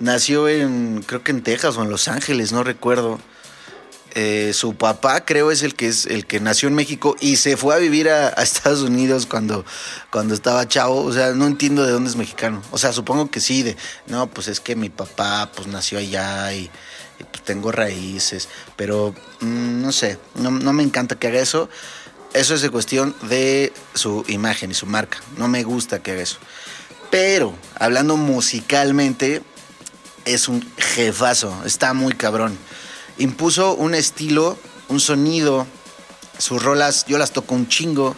nació 0.00 0.48
en, 0.48 1.04
creo 1.06 1.22
que 1.22 1.32
en 1.32 1.42
Texas 1.42 1.76
o 1.76 1.82
en 1.82 1.90
Los 1.90 2.08
Ángeles, 2.08 2.52
no 2.52 2.64
recuerdo. 2.64 3.20
Eh, 4.16 4.52
su 4.54 4.76
papá 4.76 5.24
creo 5.24 5.50
es 5.50 5.62
el 5.64 5.74
que 5.74 5.88
es 5.88 6.06
el 6.06 6.24
que 6.24 6.38
nació 6.38 6.68
en 6.68 6.76
México 6.76 7.16
y 7.20 7.34
se 7.34 7.56
fue 7.56 7.74
a 7.74 7.78
vivir 7.78 8.08
a, 8.08 8.28
Estados 8.42 8.82
Unidos 8.82 9.26
cuando, 9.26 9.64
cuando 10.10 10.34
estaba 10.34 10.68
chavo. 10.68 11.02
O 11.02 11.12
sea, 11.12 11.32
no 11.32 11.46
entiendo 11.46 11.84
de 11.84 11.90
dónde 11.90 12.10
es 12.10 12.16
mexicano. 12.16 12.62
O 12.70 12.78
sea, 12.78 12.92
supongo 12.92 13.30
que 13.30 13.40
sí, 13.40 13.62
de 13.62 13.76
no, 14.06 14.28
pues 14.28 14.48
es 14.48 14.60
que 14.60 14.76
mi 14.76 14.88
papá 14.88 15.50
pues 15.54 15.66
nació 15.66 15.98
allá 15.98 16.52
y, 16.52 16.70
y, 17.18 17.24
pues 17.24 17.42
tengo 17.42 17.72
raíces. 17.72 18.48
Pero 18.76 19.14
mm, 19.40 19.82
no 19.82 19.90
sé, 19.90 20.18
no, 20.36 20.50
no 20.52 20.72
me 20.72 20.84
encanta 20.84 21.18
que 21.18 21.28
haga 21.28 21.40
eso. 21.40 21.68
Eso 22.34 22.54
es 22.54 22.62
de 22.62 22.70
cuestión 22.70 23.14
de 23.22 23.72
su 23.94 24.24
imagen 24.28 24.70
y 24.70 24.74
su 24.74 24.86
marca. 24.86 25.18
No 25.38 25.48
me 25.48 25.62
gusta 25.64 26.02
que 26.02 26.12
haga 26.12 26.22
eso. 26.22 26.38
Pero, 27.10 27.54
hablando 27.78 28.16
musicalmente, 28.16 29.42
es 30.24 30.48
un 30.48 30.64
jefazo. 30.76 31.62
Está 31.64 31.94
muy 31.94 32.12
cabrón. 32.12 32.58
Impuso 33.18 33.74
un 33.74 33.94
estilo, 33.94 34.58
un 34.88 35.00
sonido. 35.00 35.66
Sus 36.38 36.62
rolas, 36.62 37.04
yo 37.06 37.18
las 37.18 37.32
toco 37.32 37.54
un 37.54 37.68
chingo. 37.68 38.16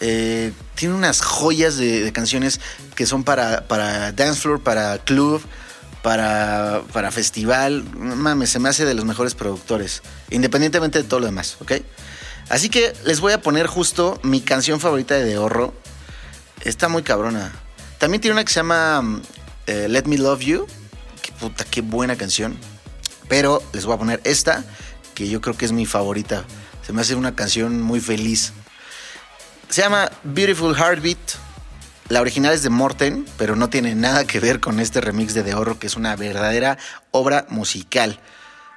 Eh, 0.00 0.52
tiene 0.74 0.94
unas 0.94 1.22
joyas 1.22 1.76
de, 1.76 2.12
canciones 2.12 2.60
que 2.94 3.06
son 3.06 3.24
para, 3.24 3.66
para 3.66 4.12
dance 4.12 4.40
floor, 4.40 4.60
para 4.60 4.98
club, 4.98 5.42
para, 6.02 6.82
para 6.92 7.10
festival. 7.10 7.84
Mames, 7.94 8.50
se 8.50 8.58
me 8.58 8.68
hace 8.68 8.84
de 8.84 8.94
los 8.94 9.04
mejores 9.04 9.34
productores. 9.34 10.02
Independientemente 10.30 10.98
de 10.98 11.04
todo 11.04 11.20
lo 11.20 11.26
demás, 11.26 11.56
¿ok? 11.60 11.72
Así 12.48 12.68
que 12.68 12.92
les 13.04 13.20
voy 13.20 13.32
a 13.32 13.40
poner 13.40 13.66
justo 13.66 14.20
mi 14.22 14.40
canción 14.40 14.80
favorita 14.80 15.14
de 15.14 15.24
De 15.24 15.38
Horro. 15.38 15.74
Está 16.64 16.88
muy 16.88 17.02
cabrona. 17.02 17.52
También 17.98 18.20
tiene 18.20 18.34
una 18.34 18.44
que 18.44 18.52
se 18.52 18.60
llama 18.60 19.20
eh, 19.66 19.88
Let 19.88 20.04
Me 20.04 20.18
Love 20.18 20.40
You. 20.40 20.66
Qué 21.22 21.32
puta, 21.32 21.64
qué 21.64 21.80
buena 21.80 22.16
canción. 22.16 22.56
Pero 23.28 23.62
les 23.72 23.84
voy 23.84 23.94
a 23.94 23.98
poner 23.98 24.20
esta, 24.24 24.64
que 25.14 25.28
yo 25.28 25.40
creo 25.40 25.56
que 25.56 25.64
es 25.64 25.72
mi 25.72 25.86
favorita. 25.86 26.44
Se 26.86 26.92
me 26.92 27.00
hace 27.00 27.14
una 27.14 27.34
canción 27.34 27.80
muy 27.80 28.00
feliz. 28.00 28.52
Se 29.68 29.82
llama 29.82 30.10
Beautiful 30.22 30.76
Heartbeat. 30.76 31.18
La 32.08 32.20
original 32.20 32.52
es 32.52 32.62
de 32.62 32.70
Morten, 32.70 33.26
pero 33.36 33.56
no 33.56 33.68
tiene 33.68 33.96
nada 33.96 34.24
que 34.24 34.38
ver 34.38 34.60
con 34.60 34.78
este 34.78 35.00
remix 35.00 35.34
de 35.34 35.42
De 35.42 35.54
Horro, 35.54 35.80
que 35.80 35.88
es 35.88 35.96
una 35.96 36.14
verdadera 36.14 36.78
obra 37.10 37.46
musical. 37.48 38.20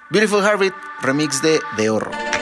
Beautiful 0.09 0.43
Heartbeat, 0.43 0.73
remix 1.01 1.41
de 1.43 1.59
De 1.77 1.91
Horro. 1.91 2.38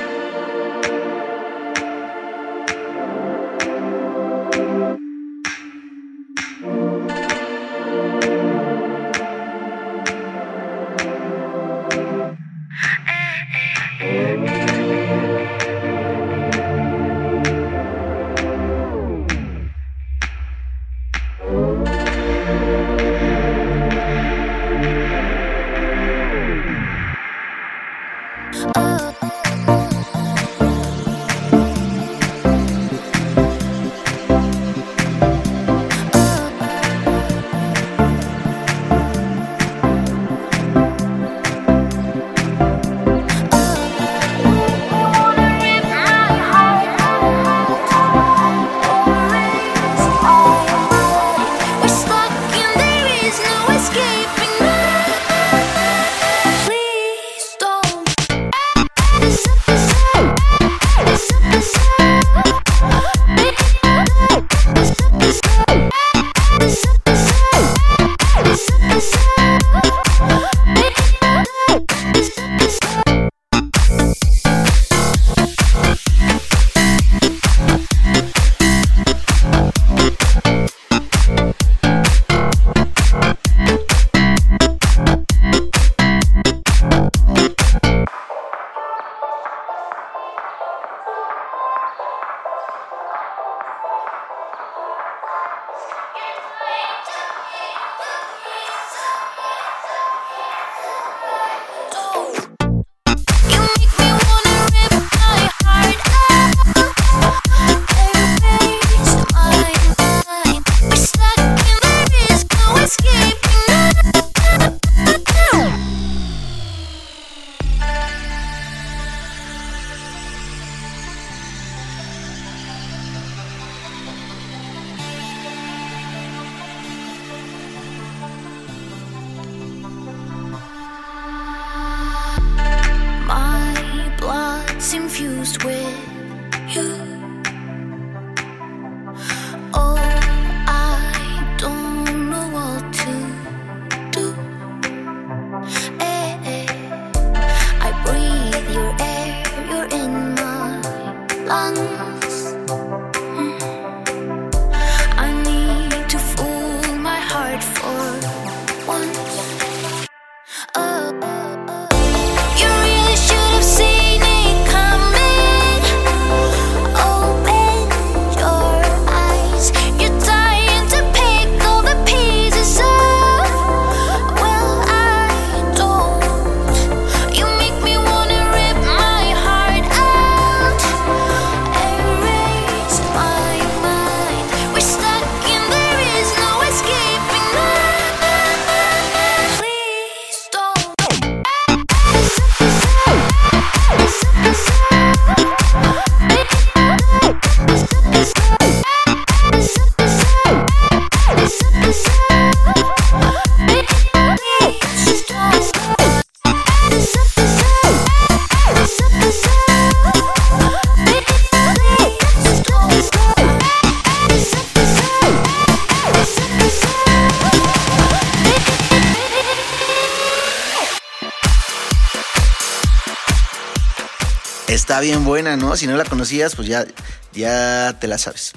¿No? 225.55 225.77
Si 225.77 225.87
no 225.87 225.95
la 225.95 226.03
conocías, 226.03 226.55
pues 226.55 226.67
ya, 226.67 226.85
ya 227.33 227.97
te 227.99 228.07
la 228.07 228.17
sabes. 228.17 228.53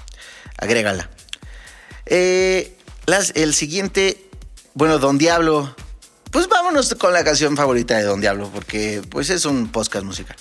Agrégala. 0.57 1.09
Eh, 2.07 2.77
el 3.35 3.55
siguiente, 3.55 4.29
bueno, 4.75 4.99
Don 4.99 5.19
Diablo. 5.19 5.75
Pues 6.31 6.49
vámonos 6.49 6.95
con 6.95 7.13
la 7.13 7.25
canción 7.25 7.57
favorita 7.57 7.97
de 7.97 8.05
Don 8.05 8.21
Diablo, 8.21 8.51
porque 8.53 9.03
pues 9.11 9.31
es 9.31 9.45
un 9.45 9.71
podcast 9.71 10.05
musical. 10.05 10.37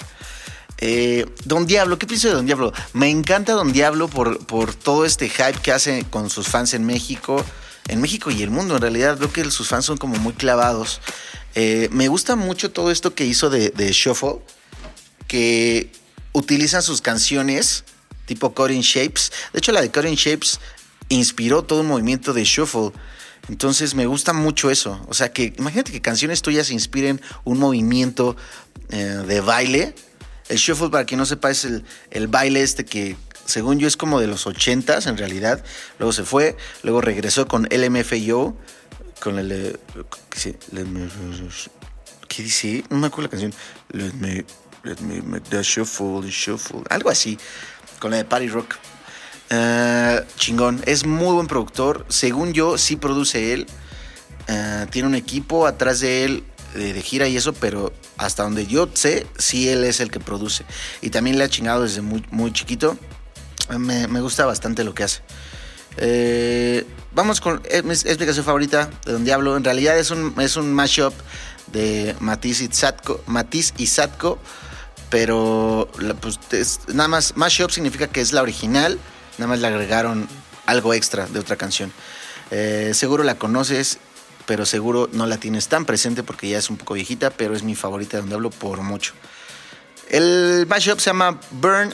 Eh, 0.77 1.25
Don 1.45 1.65
Diablo, 1.65 1.99
¿qué 1.99 2.07
pienso 2.07 2.27
de 2.27 2.35
Don 2.35 2.45
Diablo? 2.45 2.71
Me 2.93 3.09
encanta 3.09 3.53
Don 3.53 3.73
Diablo 3.73 4.07
por, 4.07 4.45
por 4.45 4.73
todo 4.73 5.03
este 5.05 5.29
hype 5.29 5.59
que 5.61 5.71
hace 5.71 6.05
con 6.09 6.29
sus 6.29 6.47
fans 6.47 6.73
en 6.73 6.85
México, 6.85 7.43
en 7.87 8.01
México 8.01 8.31
y 8.31 8.43
el 8.43 8.49
mundo. 8.49 8.75
En 8.75 8.81
realidad, 8.81 9.17
veo 9.17 9.31
que 9.31 9.49
sus 9.51 9.67
fans 9.67 9.85
son 9.85 9.97
como 9.97 10.15
muy 10.17 10.33
clavados. 10.33 11.01
Eh, 11.55 11.89
me 11.91 12.07
gusta 12.07 12.35
mucho 12.35 12.71
todo 12.71 12.91
esto 12.91 13.15
que 13.15 13.25
hizo 13.25 13.49
de, 13.49 13.71
de 13.71 13.91
Shuffle, 13.91 14.41
que 15.27 15.91
utilizan 16.33 16.81
sus 16.81 17.01
canciones 17.01 17.83
tipo 18.25 18.53
Cutting 18.53 18.81
Shapes. 18.81 19.31
De 19.53 19.59
hecho, 19.59 19.71
la 19.71 19.81
de 19.81 19.91
Cutting 19.91 20.15
Shapes 20.15 20.59
inspiró 21.09 21.63
todo 21.63 21.81
un 21.81 21.87
movimiento 21.87 22.33
de 22.33 22.43
Shuffle. 22.43 22.91
Entonces 23.49 23.95
me 23.95 24.05
gusta 24.05 24.31
mucho 24.31 24.69
eso. 24.69 25.03
O 25.09 25.13
sea 25.13 25.33
que 25.33 25.53
imagínate 25.57 25.91
que 25.91 26.01
canciones 26.01 26.41
tuyas 26.41 26.69
inspiren 26.69 27.19
un 27.43 27.57
movimiento 27.57 28.37
eh, 28.89 28.97
de 28.97 29.41
baile. 29.41 29.95
El 30.49 30.57
shuffle, 30.57 30.89
para 30.89 31.05
quien 31.05 31.19
no 31.19 31.25
sepa, 31.25 31.51
es 31.51 31.65
el, 31.65 32.27
baile 32.27 32.63
este 32.63 32.83
que 32.83 33.15
según 33.45 33.79
yo 33.79 33.87
es 33.87 33.97
como 33.97 34.19
de 34.19 34.27
los 34.27 34.45
80s 34.45 35.07
en 35.07 35.17
realidad. 35.17 35.63
Luego 35.97 36.13
se 36.13 36.23
fue, 36.23 36.55
luego 36.83 37.01
regresó 37.01 37.47
con 37.47 37.67
LMFAO, 37.71 38.55
con 39.19 39.39
el... 39.39 39.79
¿qué 42.27 42.43
dice? 42.43 42.83
No 42.89 42.97
me 42.97 43.07
acuerdo 43.07 43.23
la 43.23 43.29
canción. 43.29 43.53
Let 44.83 44.99
me 45.01 45.21
make 45.21 45.43
shuffle, 45.63 46.21
shuffle. 46.29 46.83
Algo 46.89 47.09
así, 47.09 47.37
con 47.99 48.11
la 48.11 48.17
de 48.17 48.25
Party 48.25 48.47
Rock. 48.47 48.75
Eh, 49.49 50.23
chingón, 50.37 50.81
es 50.85 51.05
muy 51.05 51.33
buen 51.33 51.47
productor. 51.47 52.05
Según 52.09 52.53
yo, 52.53 52.77
sí 52.77 52.95
produce 52.95 53.53
él. 53.53 53.67
Eh, 54.47 54.87
tiene 54.89 55.07
un 55.07 55.15
equipo 55.15 55.67
atrás 55.67 55.99
de 55.99 56.25
él 56.25 56.43
de, 56.73 57.01
gira 57.01 57.27
y 57.27 57.37
eso, 57.37 57.53
pero 57.53 57.91
hasta 58.17 58.43
donde 58.43 58.67
yo 58.67 58.87
sé, 58.93 59.25
sí 59.37 59.69
él 59.69 59.83
es 59.83 59.99
el 59.99 60.11
que 60.11 60.19
produce. 60.19 60.65
Y 61.01 61.09
también 61.09 61.37
le 61.37 61.43
ha 61.43 61.49
chingado 61.49 61.83
desde 61.83 62.01
muy, 62.01 62.23
muy 62.31 62.51
chiquito. 62.53 62.97
Me, 63.77 64.07
gusta 64.21 64.45
bastante 64.45 64.83
lo 64.83 64.93
que 64.93 65.03
hace. 65.03 65.21
Eh, 65.97 66.85
vamos 67.13 67.41
con 67.41 67.61
mi 67.83 67.91
explicación 67.91 68.45
favorita 68.45 68.89
de 69.05 69.13
Don 69.13 69.25
Diablo. 69.25 69.57
En 69.57 69.63
realidad 69.63 69.97
es 69.97 70.11
un, 70.11 70.33
es 70.39 70.55
un 70.55 70.73
mashup 70.73 71.13
de 71.71 72.15
Matiz 72.19 72.61
y 72.61 72.69
Satko, 72.71 73.21
Matiz 73.27 73.73
y 73.77 73.87
Satko, 73.87 74.39
pero 75.09 75.89
pues, 76.21 76.39
es- 76.51 76.81
nada 76.87 77.07
más 77.07 77.35
mashup 77.35 77.71
significa 77.71 78.07
que 78.07 78.21
es 78.21 78.33
la 78.33 78.41
original, 78.41 78.99
nada 79.37 79.47
más 79.49 79.59
le 79.59 79.67
agregaron 79.67 80.27
algo 80.65 80.93
extra 80.93 81.25
de 81.27 81.39
otra 81.39 81.55
canción. 81.55 81.91
Eh, 82.51 82.91
seguro 82.93 83.23
la 83.23 83.35
conoces, 83.35 83.97
pero 84.45 84.65
seguro 84.65 85.09
no 85.11 85.25
la 85.27 85.37
tienes 85.37 85.67
tan 85.67 85.85
presente 85.85 86.23
porque 86.23 86.49
ya 86.49 86.57
es 86.57 86.69
un 86.69 86.77
poco 86.77 86.93
viejita, 86.95 87.29
pero 87.31 87.55
es 87.55 87.63
mi 87.63 87.75
favorita 87.75 88.17
de 88.17 88.21
Don 88.21 88.29
Diablo 88.29 88.49
por 88.49 88.81
mucho. 88.81 89.13
El 90.09 90.65
mashup 90.67 90.99
se 90.99 91.11
llama 91.11 91.39
Burn, 91.51 91.93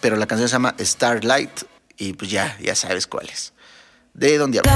pero 0.00 0.16
la 0.16 0.26
canción 0.26 0.48
se 0.48 0.52
llama 0.54 0.74
Starlight 0.78 1.62
y 1.96 2.12
pues 2.12 2.30
ya, 2.30 2.56
ya 2.60 2.74
sabes 2.76 3.06
cuál 3.06 3.28
es. 3.28 3.52
De 4.14 4.38
Don 4.38 4.50
Diablo. 4.52 4.70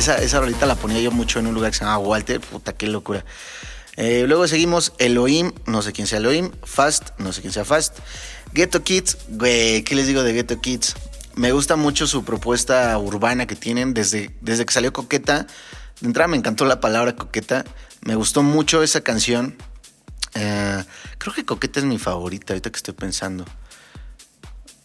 Esa, 0.00 0.16
esa 0.16 0.40
rolita 0.40 0.64
la 0.64 0.76
ponía 0.76 0.98
yo 0.98 1.10
mucho 1.10 1.40
en 1.40 1.46
un 1.46 1.52
lugar 1.52 1.72
que 1.72 1.76
se 1.76 1.84
llama 1.84 1.98
Walter. 1.98 2.40
Puta, 2.40 2.72
qué 2.72 2.86
locura. 2.86 3.22
Eh, 3.98 4.24
luego 4.26 4.48
seguimos 4.48 4.94
Elohim, 4.96 5.52
no 5.66 5.82
sé 5.82 5.92
quién 5.92 6.06
sea 6.06 6.20
Elohim. 6.20 6.52
Fast, 6.64 7.10
no 7.18 7.34
sé 7.34 7.42
quién 7.42 7.52
sea 7.52 7.66
Fast. 7.66 7.98
Ghetto 8.54 8.82
Kids, 8.82 9.18
güey, 9.28 9.84
¿qué 9.84 9.94
les 9.94 10.06
digo 10.06 10.22
de 10.22 10.32
Ghetto 10.32 10.58
Kids? 10.58 10.94
Me 11.34 11.52
gusta 11.52 11.76
mucho 11.76 12.06
su 12.06 12.24
propuesta 12.24 12.96
urbana 12.96 13.46
que 13.46 13.56
tienen 13.56 13.92
desde, 13.92 14.34
desde 14.40 14.64
que 14.64 14.72
salió 14.72 14.90
Coqueta. 14.94 15.46
De 16.00 16.06
entrada 16.06 16.28
me 16.28 16.38
encantó 16.38 16.64
la 16.64 16.80
palabra 16.80 17.14
Coqueta. 17.14 17.66
Me 18.00 18.14
gustó 18.14 18.42
mucho 18.42 18.82
esa 18.82 19.02
canción. 19.02 19.58
Eh, 20.32 20.82
creo 21.18 21.34
que 21.34 21.44
Coqueta 21.44 21.78
es 21.78 21.84
mi 21.84 21.98
favorita 21.98 22.54
ahorita 22.54 22.70
que 22.70 22.76
estoy 22.78 22.94
pensando. 22.94 23.44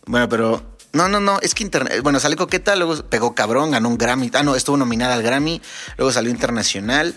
Bueno, 0.07 0.27
pero. 0.27 0.74
No, 0.95 1.09
no, 1.09 1.19
no. 1.19 1.39
Es 1.41 1.53
que 1.53 1.63
internet. 1.63 2.01
Bueno, 2.03 2.21
salió 2.21 2.37
coqueta, 2.37 2.73
luego 2.77 3.03
pegó 3.09 3.35
cabrón, 3.35 3.71
ganó 3.71 3.89
un 3.89 3.97
Grammy. 3.97 4.31
Ah, 4.33 4.43
no, 4.43 4.55
estuvo 4.55 4.77
nominada 4.77 5.15
al 5.15 5.23
Grammy. 5.23 5.61
Luego 5.97 6.13
salió 6.13 6.31
internacional. 6.31 7.13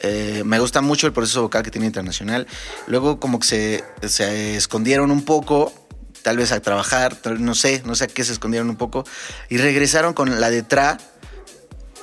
Eh, 0.00 0.42
me 0.44 0.58
gusta 0.58 0.82
mucho 0.82 1.06
el 1.06 1.14
proceso 1.14 1.40
vocal 1.40 1.62
que 1.62 1.70
tiene 1.70 1.86
internacional. 1.86 2.46
Luego, 2.86 3.18
como 3.20 3.40
que 3.40 3.82
se, 4.02 4.56
escondieron 4.56 5.10
un 5.10 5.24
poco. 5.24 5.72
Tal 6.20 6.36
vez 6.36 6.52
a 6.52 6.60
trabajar, 6.60 7.16
no 7.38 7.54
sé, 7.54 7.82
no 7.86 7.94
sé 7.94 8.04
a 8.04 8.06
qué 8.08 8.24
se 8.24 8.32
escondieron 8.34 8.68
un 8.68 8.76
poco. 8.76 9.04
Y 9.48 9.56
regresaron 9.56 10.12
con 10.12 10.38
la 10.38 10.50
de 10.50 10.62
Tra. 10.62 10.98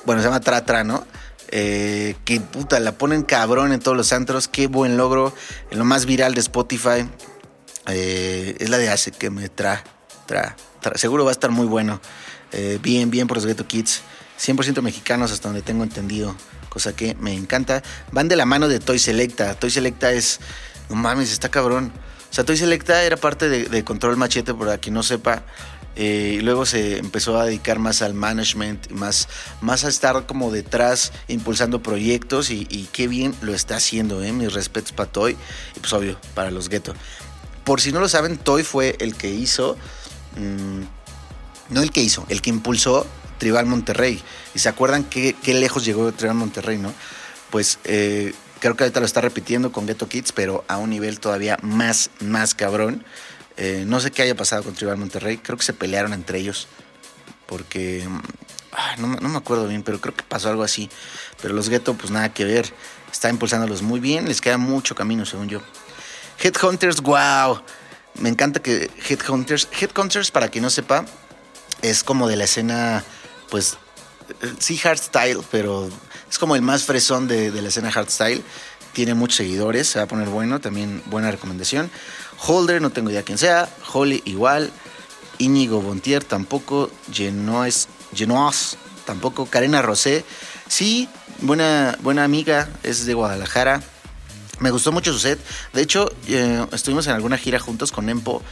Bueno, 0.04 0.22
se 0.22 0.26
llama 0.26 0.40
Tra 0.40 0.64
Tra, 0.64 0.82
¿no? 0.82 1.06
Eh, 1.52 2.16
que 2.24 2.40
puta, 2.40 2.80
la 2.80 2.98
ponen 2.98 3.22
cabrón 3.22 3.72
en 3.72 3.78
todos 3.78 3.96
los 3.96 4.12
antros. 4.12 4.48
Qué 4.48 4.66
buen 4.66 4.96
logro. 4.96 5.32
En 5.70 5.78
lo 5.78 5.84
más 5.84 6.04
viral 6.04 6.34
de 6.34 6.40
Spotify. 6.40 7.08
Eh, 7.86 8.56
es 8.58 8.70
la 8.70 8.78
de 8.78 8.88
Hace 8.90 9.12
que 9.12 9.30
me 9.30 9.48
tra, 9.48 9.84
tra. 10.26 10.56
Seguro 10.94 11.24
va 11.24 11.30
a 11.30 11.32
estar 11.32 11.50
muy 11.50 11.66
bueno. 11.66 12.00
Eh, 12.52 12.78
bien, 12.82 13.10
bien 13.10 13.26
por 13.26 13.36
los 13.36 13.46
Ghetto 13.46 13.66
Kids. 13.66 14.02
100% 14.40 14.82
mexicanos 14.82 15.32
hasta 15.32 15.48
donde 15.48 15.62
tengo 15.62 15.84
entendido. 15.84 16.34
Cosa 16.68 16.94
que 16.94 17.14
me 17.16 17.34
encanta. 17.34 17.82
Van 18.10 18.28
de 18.28 18.36
la 18.36 18.46
mano 18.46 18.68
de 18.68 18.80
Toy 18.80 18.98
Selecta. 18.98 19.54
Toy 19.54 19.70
Selecta 19.70 20.12
es... 20.12 20.40
No 20.88 20.96
mames, 20.96 21.32
está 21.32 21.50
cabrón. 21.50 21.92
O 22.30 22.34
sea, 22.34 22.44
Toy 22.44 22.56
Selecta 22.56 23.02
era 23.02 23.16
parte 23.16 23.48
de, 23.48 23.84
Control 23.84 24.16
Machete, 24.16 24.54
para 24.54 24.78
quien 24.78 24.94
no 24.94 25.02
sepa. 25.02 25.42
Eh, 25.94 26.36
y 26.38 26.40
luego 26.40 26.64
se 26.64 26.96
empezó 26.96 27.38
a 27.38 27.44
dedicar 27.44 27.78
más 27.78 28.00
al 28.00 28.14
management, 28.14 28.90
más, 28.90 29.28
más 29.60 29.84
a 29.84 29.88
estar 29.88 30.24
como 30.24 30.50
detrás, 30.50 31.12
impulsando 31.28 31.82
proyectos 31.82 32.50
y, 32.50 32.66
y 32.70 32.88
qué 32.90 33.08
bien 33.08 33.34
lo 33.42 33.52
está 33.52 33.76
haciendo, 33.76 34.22
¿eh? 34.22 34.32
mis 34.32 34.54
respetos 34.54 34.92
para 34.92 35.12
Toy 35.12 35.36
y 35.76 35.80
pues 35.80 35.92
obvio 35.92 36.18
para 36.34 36.50
los 36.50 36.70
Ghetto. 36.70 36.94
Por 37.64 37.82
si 37.82 37.92
no 37.92 38.00
lo 38.00 38.08
saben, 38.08 38.38
Toy 38.38 38.62
fue 38.62 38.96
el 39.00 39.14
que 39.14 39.28
hizo, 39.28 39.76
mm, 40.36 40.82
no 41.70 41.82
el 41.82 41.90
que 41.90 42.02
hizo, 42.02 42.24
el 42.28 42.42
que 42.42 42.50
impulsó 42.50 43.06
Tribal 43.38 43.66
Monterrey. 43.66 44.22
Y 44.54 44.58
se 44.58 44.68
acuerdan 44.68 45.04
qué, 45.04 45.34
qué 45.42 45.54
lejos 45.54 45.84
llegó 45.84 46.12
Tribal 46.12 46.36
Monterrey, 46.36 46.78
¿no? 46.78 46.92
Pues 47.50 47.78
eh, 47.84 48.34
creo 48.60 48.76
que 48.76 48.84
ahorita 48.84 49.00
lo 49.00 49.06
está 49.06 49.20
repitiendo 49.20 49.72
con 49.72 49.86
Ghetto 49.86 50.08
Kids, 50.08 50.32
pero 50.32 50.64
a 50.68 50.78
un 50.78 50.90
nivel 50.90 51.20
todavía 51.20 51.58
más, 51.62 52.10
más 52.20 52.54
cabrón. 52.54 53.04
Eh, 53.56 53.84
no 53.86 54.00
sé 54.00 54.10
qué 54.10 54.22
haya 54.22 54.36
pasado 54.36 54.62
con 54.62 54.74
Tribal 54.74 54.96
Monterrey. 54.96 55.38
Creo 55.38 55.58
que 55.58 55.64
se 55.64 55.72
pelearon 55.72 56.12
entre 56.12 56.38
ellos. 56.38 56.68
Porque. 57.46 58.08
no, 58.98 59.08
no 59.08 59.28
me 59.28 59.36
acuerdo 59.36 59.66
bien, 59.68 59.82
pero 59.82 60.00
creo 60.00 60.14
que 60.14 60.22
pasó 60.22 60.48
algo 60.48 60.62
así. 60.62 60.88
Pero 61.40 61.54
los 61.54 61.68
Ghetto, 61.68 61.94
pues 61.94 62.10
nada 62.10 62.32
que 62.32 62.44
ver. 62.44 62.72
Está 63.10 63.28
impulsándolos 63.28 63.82
muy 63.82 64.00
bien. 64.00 64.26
Les 64.26 64.40
queda 64.40 64.56
mucho 64.56 64.94
camino, 64.94 65.26
según 65.26 65.48
yo. 65.48 65.60
Headhunters, 66.42 67.00
wow. 67.02 67.60
Me 68.14 68.28
encanta 68.28 68.60
que 68.60 68.90
Headhunters. 69.08 69.68
Headhunters, 69.78 70.30
para 70.30 70.48
quien 70.48 70.62
no 70.62 70.70
sepa, 70.70 71.04
es 71.82 72.04
como 72.04 72.28
de 72.28 72.36
la 72.36 72.44
escena, 72.44 73.04
pues. 73.50 73.76
Sí, 74.58 74.76
hardstyle, 74.78 75.40
pero 75.50 75.90
es 76.30 76.38
como 76.38 76.56
el 76.56 76.62
más 76.62 76.84
fresón 76.84 77.28
de, 77.28 77.50
la 77.50 77.68
escena 77.68 77.90
hardstyle. 77.90 78.42
Tiene 78.92 79.14
muchos 79.14 79.36
seguidores, 79.36 79.88
se 79.88 79.98
va 79.98 80.04
a 80.04 80.08
poner 80.08 80.28
bueno, 80.28 80.60
también 80.60 81.02
buena 81.06 81.30
recomendación. 81.30 81.90
Holder, 82.46 82.80
no 82.80 82.90
tengo 82.90 83.10
idea 83.10 83.22
quién 83.22 83.38
sea. 83.38 83.68
Holly, 83.92 84.22
igual. 84.26 84.70
Íñigo 85.38 85.80
Bontier, 85.80 86.22
tampoco. 86.24 86.90
Genoas, 87.12 87.88
tampoco. 89.04 89.46
Karena 89.46 89.82
Rosé, 89.82 90.24
sí, 90.68 91.08
buena, 91.40 91.96
buena 92.02 92.24
amiga, 92.24 92.68
es 92.82 93.06
de 93.06 93.14
Guadalajara. 93.14 93.82
Me 94.62 94.70
gustó 94.70 94.92
mucho 94.92 95.12
su 95.12 95.18
set. 95.18 95.40
De 95.72 95.82
hecho, 95.82 96.08
eh, 96.28 96.64
estuvimos 96.70 97.08
en 97.08 97.14
alguna 97.14 97.36
gira 97.36 97.58
juntos 97.58 97.90
con 97.90 98.08
Empo 98.08 98.42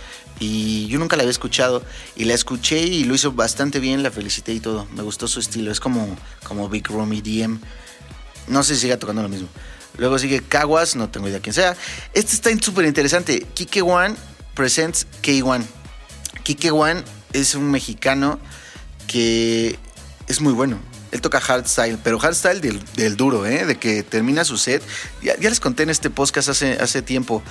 y 0.41 0.89
yo 0.89 0.99
nunca 0.99 1.15
la 1.15 1.23
había 1.23 1.31
escuchado. 1.31 1.85
Y 2.17 2.25
la 2.25 2.35
escuché 2.35 2.81
y 2.81 3.05
lo 3.05 3.15
hizo 3.15 3.31
bastante 3.31 3.79
bien, 3.79 4.03
la 4.03 4.11
felicité 4.11 4.53
y 4.53 4.59
todo. 4.59 4.89
Me 4.93 5.05
gustó 5.05 5.29
su 5.29 5.39
estilo. 5.39 5.71
Es 5.71 5.79
como, 5.79 6.17
como 6.43 6.69
Big 6.69 6.89
Room 6.89 7.13
EDM. 7.13 7.61
No 8.49 8.65
sé 8.65 8.75
si 8.75 8.81
siga 8.81 8.99
tocando 8.99 9.23
lo 9.23 9.29
mismo. 9.29 9.47
Luego 9.99 10.19
sigue 10.19 10.41
Caguas, 10.43 10.97
no 10.97 11.09
tengo 11.09 11.29
idea 11.29 11.39
quién 11.39 11.55
sea. 11.55 11.77
Este 12.13 12.35
está 12.35 12.51
súper 12.61 12.87
interesante. 12.87 13.47
Kike 13.55 13.83
One 13.83 14.17
presents 14.55 15.07
K1. 15.23 15.63
Kike 16.43 16.73
One 16.73 17.05
es 17.33 17.55
un 17.55 17.71
mexicano 17.71 18.41
que 19.07 19.79
es 20.27 20.41
muy 20.41 20.55
bueno. 20.55 20.90
Él 21.13 21.21
toca 21.21 21.41
hardstyle, 21.41 21.99
pero 22.03 22.19
hardstyle 22.19 22.61
del, 22.61 22.85
del 22.95 23.17
duro, 23.17 23.47
¿eh? 23.47 23.65
De 23.67 23.79
que 23.79 24.03
termina 24.03 24.45
su 24.45 24.59
set. 24.59 24.83
Ya, 25.23 25.35
les 25.37 25.61
conté 25.61 25.83
en 25.83 25.91
este 25.91 26.11
podcast 26.11 26.49
hace, 26.49 26.73
hace 26.81 27.03
tiempo 27.03 27.43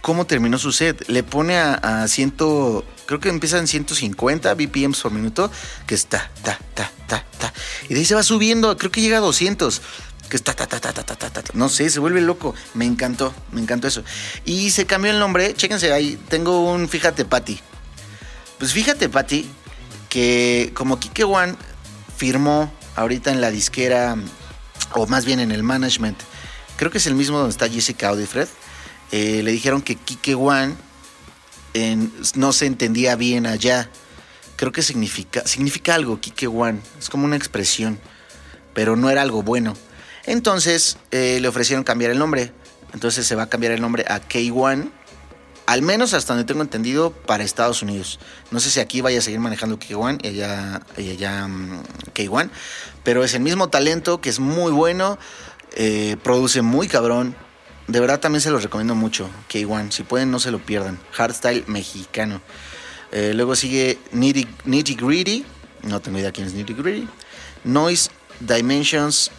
cómo 0.00 0.26
terminó 0.26 0.58
su 0.58 0.72
set. 0.72 1.08
Le 1.08 1.22
pone 1.22 1.58
a, 1.58 1.74
a 1.74 2.08
ciento, 2.08 2.84
creo 3.06 3.20
que 3.20 3.28
empieza 3.28 3.58
en 3.58 3.66
150 3.66 4.54
BPMs 4.54 5.00
por 5.00 5.12
minuto, 5.12 5.50
que 5.86 5.94
está, 5.94 6.30
ta, 6.42 6.58
ta, 6.74 6.90
ta, 7.06 7.24
ta. 7.38 7.52
Y 7.88 7.94
de 7.94 8.00
ahí 8.00 8.06
se 8.06 8.14
va 8.14 8.22
subiendo, 8.22 8.76
creo 8.76 8.90
que 8.90 9.00
llega 9.00 9.18
a 9.18 9.20
200 9.20 9.80
que 10.28 10.36
está 10.36 10.54
ta, 10.54 10.66
ta, 10.66 10.78
ta, 10.78 10.92
ta, 10.92 11.04
ta, 11.04 11.16
ta, 11.16 11.30
ta. 11.30 11.42
No 11.54 11.68
sé, 11.68 11.88
se 11.88 12.00
vuelve 12.00 12.20
loco. 12.20 12.54
Me 12.74 12.84
encantó, 12.84 13.34
me 13.52 13.60
encantó 13.60 13.88
eso. 13.88 14.02
Y 14.44 14.70
se 14.70 14.86
cambió 14.86 15.10
el 15.10 15.18
nombre, 15.18 15.54
chéquense 15.54 15.92
ahí, 15.92 16.18
tengo 16.28 16.70
un 16.70 16.88
Fíjate 16.88 17.24
Patty. 17.24 17.58
Pues 18.58 18.72
fíjate, 18.72 19.08
Patty, 19.08 19.48
que 20.08 20.72
como 20.74 20.98
Kike 20.98 21.24
One 21.24 21.54
firmó 22.16 22.72
ahorita 22.98 23.30
en 23.30 23.40
la 23.40 23.50
disquera, 23.50 24.16
o 24.94 25.06
más 25.06 25.24
bien 25.24 25.40
en 25.40 25.52
el 25.52 25.62
management, 25.62 26.18
creo 26.76 26.90
que 26.90 26.98
es 26.98 27.06
el 27.06 27.14
mismo 27.14 27.38
donde 27.38 27.50
está 27.52 27.68
Jessica 27.68 28.08
Audifred, 28.08 28.48
eh, 29.12 29.42
le 29.42 29.52
dijeron 29.52 29.82
que 29.82 29.96
Kike 29.96 30.36
en- 31.74 32.12
no 32.34 32.52
se 32.52 32.66
entendía 32.66 33.16
bien 33.16 33.46
allá. 33.46 33.88
Creo 34.56 34.72
que 34.72 34.82
significa, 34.82 35.46
significa 35.46 35.94
algo, 35.94 36.20
Kike 36.20 36.46
One, 36.48 36.80
es 36.98 37.08
como 37.08 37.24
una 37.24 37.36
expresión, 37.36 37.98
pero 38.74 38.96
no 38.96 39.08
era 39.10 39.22
algo 39.22 39.42
bueno. 39.42 39.74
Entonces 40.26 40.98
eh, 41.10 41.38
le 41.40 41.48
ofrecieron 41.48 41.84
cambiar 41.84 42.10
el 42.10 42.18
nombre. 42.18 42.52
Entonces 42.92 43.26
se 43.26 43.34
va 43.34 43.44
a 43.44 43.48
cambiar 43.48 43.72
el 43.72 43.80
nombre 43.80 44.04
a 44.08 44.20
K1 44.20 44.90
al 45.68 45.82
menos 45.82 46.14
hasta 46.14 46.32
donde 46.32 46.46
tengo 46.46 46.62
entendido, 46.62 47.10
para 47.12 47.44
Estados 47.44 47.82
Unidos. 47.82 48.18
No 48.50 48.58
sé 48.58 48.70
si 48.70 48.80
aquí 48.80 49.02
vaya 49.02 49.18
a 49.18 49.20
seguir 49.20 49.38
manejando 49.38 49.78
K1 49.78 50.24
y 50.24 50.28
allá, 50.28 50.80
y 50.96 51.10
allá 51.10 51.46
mm, 51.46 51.82
K1, 52.14 52.48
pero 53.04 53.22
es 53.22 53.34
el 53.34 53.42
mismo 53.42 53.68
talento 53.68 54.22
que 54.22 54.30
es 54.30 54.40
muy 54.40 54.72
bueno, 54.72 55.18
eh, 55.76 56.16
produce 56.22 56.62
muy 56.62 56.88
cabrón. 56.88 57.36
De 57.86 58.00
verdad 58.00 58.18
también 58.18 58.40
se 58.40 58.50
los 58.50 58.62
recomiendo 58.62 58.94
mucho, 58.94 59.28
K1. 59.50 59.90
Si 59.90 60.04
pueden, 60.04 60.30
no 60.30 60.40
se 60.40 60.50
lo 60.50 60.58
pierdan. 60.58 60.98
Hardstyle 61.12 61.64
mexicano. 61.66 62.40
Eh, 63.12 63.32
luego 63.34 63.54
sigue 63.54 63.98
Nitty, 64.12 64.48
Nitty 64.64 64.94
Gritty. 64.94 65.44
No 65.82 66.00
tengo 66.00 66.18
idea 66.18 66.32
quién 66.32 66.46
es 66.46 66.54
Nitty 66.54 66.72
Gritty. 66.72 67.06
Noise 67.64 68.08
Dimensions 68.40 69.30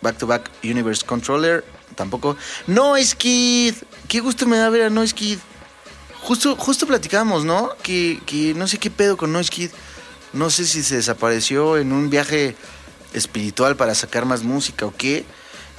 Back 0.00 0.16
to 0.18 0.28
Back 0.28 0.48
Universe 0.62 1.04
Controller. 1.04 1.64
Tampoco. 1.96 2.36
Noise 2.68 3.16
Kid. 3.16 3.74
Qué 4.10 4.18
gusto 4.18 4.44
me 4.44 4.56
da 4.56 4.68
ver 4.70 4.82
a 4.82 4.90
Noise 4.90 5.14
Kid. 5.14 5.38
Justo, 6.22 6.56
justo 6.56 6.84
platicamos, 6.84 7.44
¿no? 7.44 7.70
Que, 7.80 8.20
que 8.26 8.54
no 8.54 8.66
sé 8.66 8.78
qué 8.78 8.90
pedo 8.90 9.16
con 9.16 9.32
Noise 9.32 9.50
Kid. 9.50 9.70
No 10.32 10.50
sé 10.50 10.66
si 10.66 10.82
se 10.82 10.96
desapareció 10.96 11.76
en 11.78 11.92
un 11.92 12.10
viaje 12.10 12.56
espiritual 13.14 13.76
para 13.76 13.94
sacar 13.94 14.24
más 14.24 14.42
música 14.42 14.84
o 14.84 14.92
qué. 14.96 15.24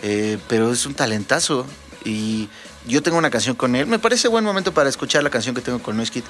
Eh, 0.02 0.38
pero 0.48 0.72
es 0.72 0.86
un 0.86 0.94
talentazo. 0.94 1.65
Y 2.06 2.48
yo 2.88 3.04
tengo 3.04 3.17
una 3.17 3.30
canción 3.30 3.58
con 3.58 3.76
él. 3.76 3.86
Me 3.86 4.00
parece 4.00 4.30
buen 4.30 4.46
momento 4.46 4.74
para 4.74 4.88
escuchar 4.88 5.24
la 5.24 5.30
canción 5.30 5.54
que 5.54 5.60
tengo 5.60 5.84
con 5.84 5.98
Noise 5.98 6.13
Kid. 6.13 6.24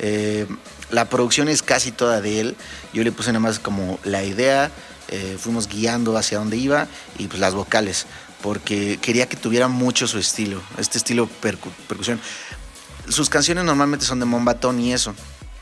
Eh, 0.00 0.46
la 0.90 1.06
producción 1.06 1.48
es 1.48 1.62
casi 1.62 1.92
toda 1.92 2.20
de 2.20 2.40
él. 2.40 2.56
Yo 2.92 3.02
le 3.02 3.10
puse 3.10 3.30
nada 3.32 3.40
más 3.40 3.58
como 3.58 3.98
la 4.04 4.22
idea. 4.22 4.70
Eh, 5.08 5.36
fuimos 5.40 5.68
guiando 5.68 6.16
hacia 6.16 6.38
dónde 6.38 6.56
iba 6.56 6.86
y 7.18 7.26
pues 7.26 7.40
las 7.40 7.54
vocales. 7.54 8.06
Porque 8.42 8.98
quería 9.02 9.28
que 9.28 9.36
tuviera 9.36 9.66
mucho 9.68 10.06
su 10.06 10.18
estilo. 10.18 10.62
Este 10.78 10.98
estilo 10.98 11.28
percu- 11.42 11.72
percusión. 11.88 12.20
Sus 13.08 13.28
canciones 13.28 13.64
normalmente 13.64 14.04
son 14.06 14.20
de 14.20 14.26
Mombatón 14.26 14.78
y 14.80 14.92
eso. 14.92 15.14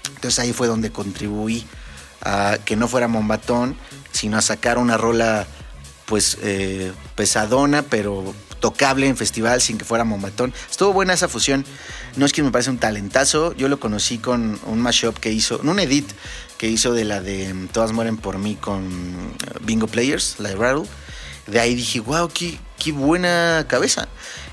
Entonces 0.08 0.38
ahí 0.40 0.52
fue 0.52 0.66
donde 0.66 0.90
contribuí 0.92 1.64
a 2.22 2.58
que 2.64 2.76
no 2.76 2.86
fuera 2.88 3.08
Mombatón, 3.08 3.76
sino 4.12 4.36
a 4.36 4.42
sacar 4.42 4.78
una 4.78 4.96
rola 4.98 5.46
pues 6.06 6.38
eh, 6.42 6.92
pesadona, 7.14 7.82
pero 7.82 8.34
tocable 8.60 9.06
en 9.06 9.16
festival 9.16 9.60
sin 9.60 9.78
que 9.78 9.84
fuera 9.84 10.04
Mombatón. 10.04 10.52
Estuvo 10.70 10.92
buena 10.92 11.14
esa 11.14 11.28
fusión. 11.28 11.64
No 12.16 12.26
es 12.26 12.32
que 12.32 12.42
me 12.42 12.50
parece 12.50 12.70
un 12.70 12.78
talentazo. 12.78 13.54
Yo 13.54 13.68
lo 13.68 13.80
conocí 13.80 14.18
con 14.18 14.58
un 14.66 14.80
mashup 14.80 15.18
que 15.18 15.32
hizo, 15.32 15.58
un 15.62 15.78
edit 15.78 16.10
que 16.58 16.68
hizo 16.68 16.92
de 16.92 17.04
la 17.04 17.20
de 17.20 17.52
mm, 17.52 17.68
Todas 17.68 17.92
mueren 17.92 18.16
por 18.16 18.38
mí 18.38 18.56
con 18.56 18.84
eh, 18.84 19.58
Bingo 19.62 19.86
Players, 19.86 20.36
la 20.38 20.50
de 20.50 20.56
Rattle. 20.56 20.86
De 21.46 21.60
ahí 21.60 21.74
dije, 21.74 22.00
wow, 22.00 22.28
qué, 22.28 22.58
qué 22.78 22.92
buena 22.92 23.66
cabeza. 23.68 24.08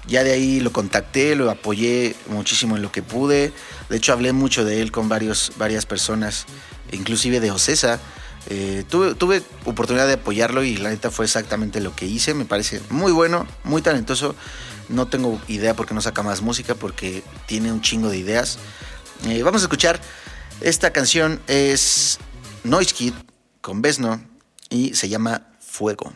Ya 0.07 0.23
de 0.23 0.33
ahí 0.33 0.59
lo 0.59 0.71
contacté, 0.71 1.35
lo 1.35 1.49
apoyé 1.49 2.15
muchísimo 2.27 2.75
en 2.75 2.81
lo 2.81 2.91
que 2.91 3.01
pude. 3.01 3.53
De 3.89 3.97
hecho, 3.97 4.13
hablé 4.13 4.33
mucho 4.33 4.65
de 4.65 4.81
él 4.81 4.91
con 4.91 5.09
varios, 5.09 5.53
varias 5.57 5.85
personas, 5.85 6.45
inclusive 6.91 7.39
de 7.39 7.51
Ocesa. 7.51 7.99
Eh, 8.49 8.83
tuve, 8.89 9.15
tuve 9.15 9.41
oportunidad 9.63 10.05
de 10.05 10.13
apoyarlo 10.13 10.63
y 10.63 10.75
la 10.75 10.89
neta 10.89 11.09
fue 11.09 11.25
exactamente 11.25 11.79
lo 11.79 11.95
que 11.95 12.05
hice. 12.05 12.33
Me 12.33 12.45
parece 12.45 12.81
muy 12.89 13.11
bueno, 13.11 13.47
muy 13.63 13.81
talentoso. 13.81 14.35
No 14.89 15.07
tengo 15.07 15.39
idea 15.47 15.75
por 15.75 15.87
qué 15.87 15.93
no 15.93 16.01
saca 16.01 16.21
más 16.21 16.41
música, 16.41 16.75
porque 16.75 17.23
tiene 17.47 17.71
un 17.71 17.81
chingo 17.81 18.09
de 18.09 18.17
ideas. 18.17 18.59
Eh, 19.25 19.41
vamos 19.41 19.61
a 19.61 19.65
escuchar. 19.65 20.01
Esta 20.63 20.93
canción 20.93 21.41
es 21.47 22.19
Noise 22.63 22.93
Kid 22.93 23.13
con 23.59 23.81
Besno 23.81 24.23
y 24.69 24.93
se 24.93 25.09
llama 25.09 25.51
Fuego. 25.59 26.13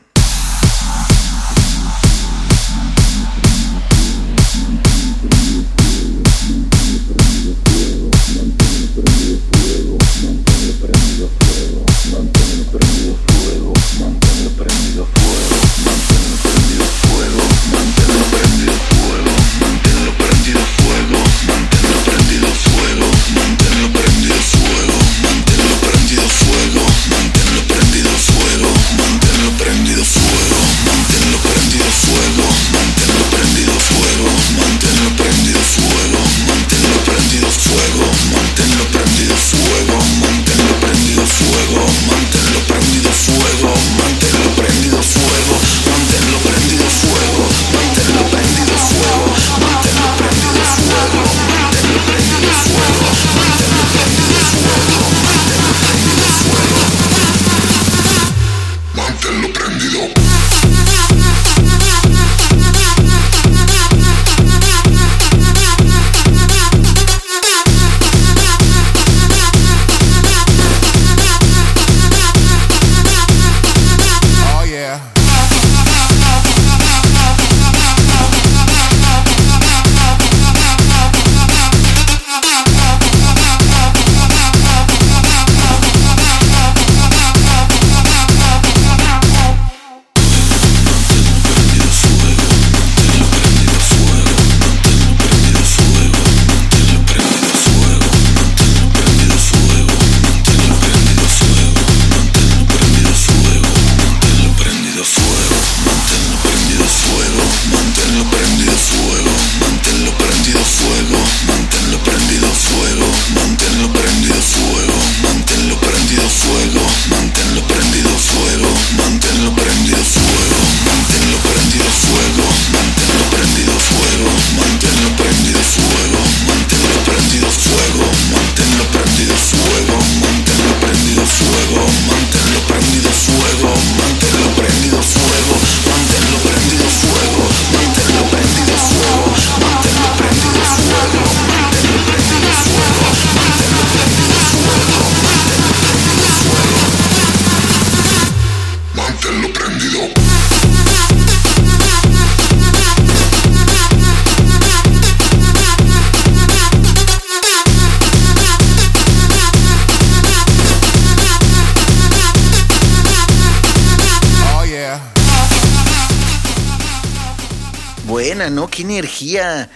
Energía. 169.08 169.70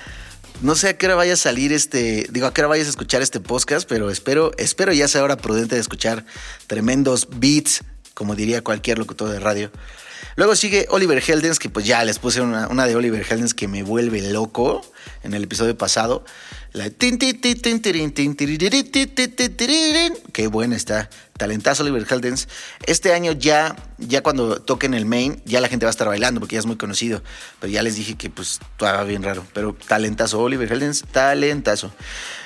No 0.61 0.75
sé 0.75 0.89
a 0.89 0.97
qué 0.97 1.05
hora 1.05 1.15
vaya 1.15 1.33
a 1.33 1.37
salir 1.37 1.71
este, 1.71 2.27
digo, 2.31 2.45
a 2.45 2.53
qué 2.53 2.61
hora 2.61 2.67
vayas 2.67 2.87
a 2.87 2.89
escuchar 2.89 3.21
este 3.21 3.39
podcast, 3.39 3.87
pero 3.87 4.11
espero, 4.11 4.51
espero 4.57 4.91
ya 4.91 5.07
sea 5.07 5.23
hora 5.23 5.37
prudente 5.37 5.75
de 5.75 5.81
escuchar 5.81 6.25
tremendos 6.67 7.29
beats, 7.39 7.81
como 8.13 8.35
diría 8.35 8.61
cualquier 8.61 8.99
locutor 8.99 9.29
de 9.29 9.39
radio. 9.39 9.71
Luego 10.35 10.55
sigue 10.55 10.87
Oliver 10.89 11.21
Heldens, 11.25 11.59
que 11.59 11.69
pues 11.69 11.85
ya 11.85 12.03
les 12.03 12.19
puse 12.19 12.41
una, 12.41 12.87
de 12.87 12.95
Oliver 12.95 13.25
Heldens 13.29 13.53
que 13.53 13.67
me 13.67 13.83
vuelve 13.83 14.21
loco 14.31 14.81
en 15.23 15.33
el 15.33 15.43
episodio 15.43 15.77
pasado. 15.77 16.23
La. 16.73 16.89
Qué 20.33 20.47
buena 20.47 20.75
está. 20.75 21.09
Talentazo 21.37 21.83
Oliver 21.83 22.05
Heldens. 22.09 22.47
Este 22.85 23.13
año 23.13 23.33
ya, 23.33 23.75
ya 23.97 24.23
cuando 24.23 24.61
toquen 24.61 24.93
el 24.93 25.05
main, 25.05 25.41
ya 25.45 25.59
la 25.59 25.67
gente 25.67 25.85
va 25.85 25.89
a 25.89 25.91
estar 25.91 26.07
bailando 26.07 26.39
porque 26.39 26.53
ya 26.53 26.59
es 26.59 26.65
muy 26.65 26.77
conocido. 26.77 27.23
Pero 27.59 27.73
ya 27.73 27.83
les 27.83 27.95
dije 27.95 28.15
que 28.15 28.29
pues 28.29 28.59
estaba 28.71 29.03
bien 29.03 29.23
raro. 29.23 29.45
Pero 29.53 29.75
talentazo 29.87 30.39
Oliver 30.39 30.71
Heldens, 30.71 31.03
talentazo. 31.11 31.91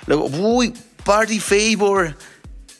Luego, 0.08 0.26
uy, 0.26 0.74
Party 1.04 1.40
Favor. 1.40 2.16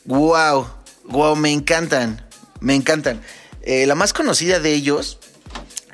Wow, 0.04 0.68
wow, 1.04 1.36
me 1.36 1.52
encantan. 1.52 2.26
Me 2.60 2.74
encantan. 2.74 3.20
Eh, 3.66 3.84
la 3.86 3.94
más 3.94 4.12
conocida 4.12 4.60
de 4.60 4.72
ellos, 4.72 5.18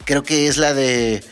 creo 0.05 0.23
que 0.23 0.47
es 0.47 0.57
la 0.59 0.75
de. 0.75 1.25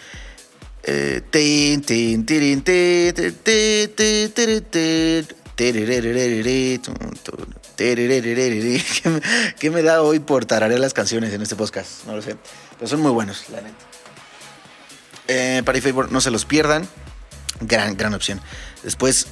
¿Qué 9.03 9.09
me- 9.11 9.21
¿Qué 9.59 9.71
me 9.71 9.83
da 9.83 10.03
hoy 10.03 10.19
por 10.19 10.47
tararear 10.47 10.81
las 10.81 10.95
canciones 10.95 11.33
en 11.35 11.43
este 11.43 11.57
podcast? 11.57 12.05
No 12.07 12.17
lo 12.17 12.23
sé. 12.23 12.37
Pero 12.79 12.89
son 12.89 13.01
muy 13.01 13.11
buenos, 13.13 13.45
la 13.51 13.61
neta. 13.61 13.77
Eh, 15.29 15.63
Party 15.65 15.81
Favor, 15.81 16.11
no 16.11 16.21
se 16.21 16.31
los 16.31 16.45
pierdan. 16.47 16.89
Gran, 17.61 17.97
gran 17.97 18.15
opción. 18.15 18.41
Después, 18.83 19.27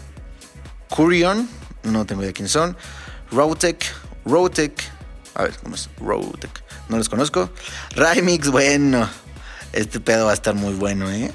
Curion, 0.90 1.48
no 1.82 2.04
tengo 2.04 2.22
idea 2.22 2.32
quiénes 2.34 2.52
son. 2.52 2.76
Rotec, 3.32 3.84
Rotec, 4.26 4.72
a 5.34 5.44
ver, 5.44 5.56
¿cómo 5.62 5.74
es? 5.74 5.88
Rotec, 5.98 6.50
no 6.89 6.97
los 6.97 7.09
conozco. 7.09 7.51
Rymix, 7.95 8.49
bueno, 8.49 9.09
este 9.72 10.01
pedo 10.01 10.26
va 10.26 10.32
a 10.32 10.34
estar 10.34 10.55
muy 10.55 10.74
bueno, 10.74 11.11
¿eh? 11.11 11.32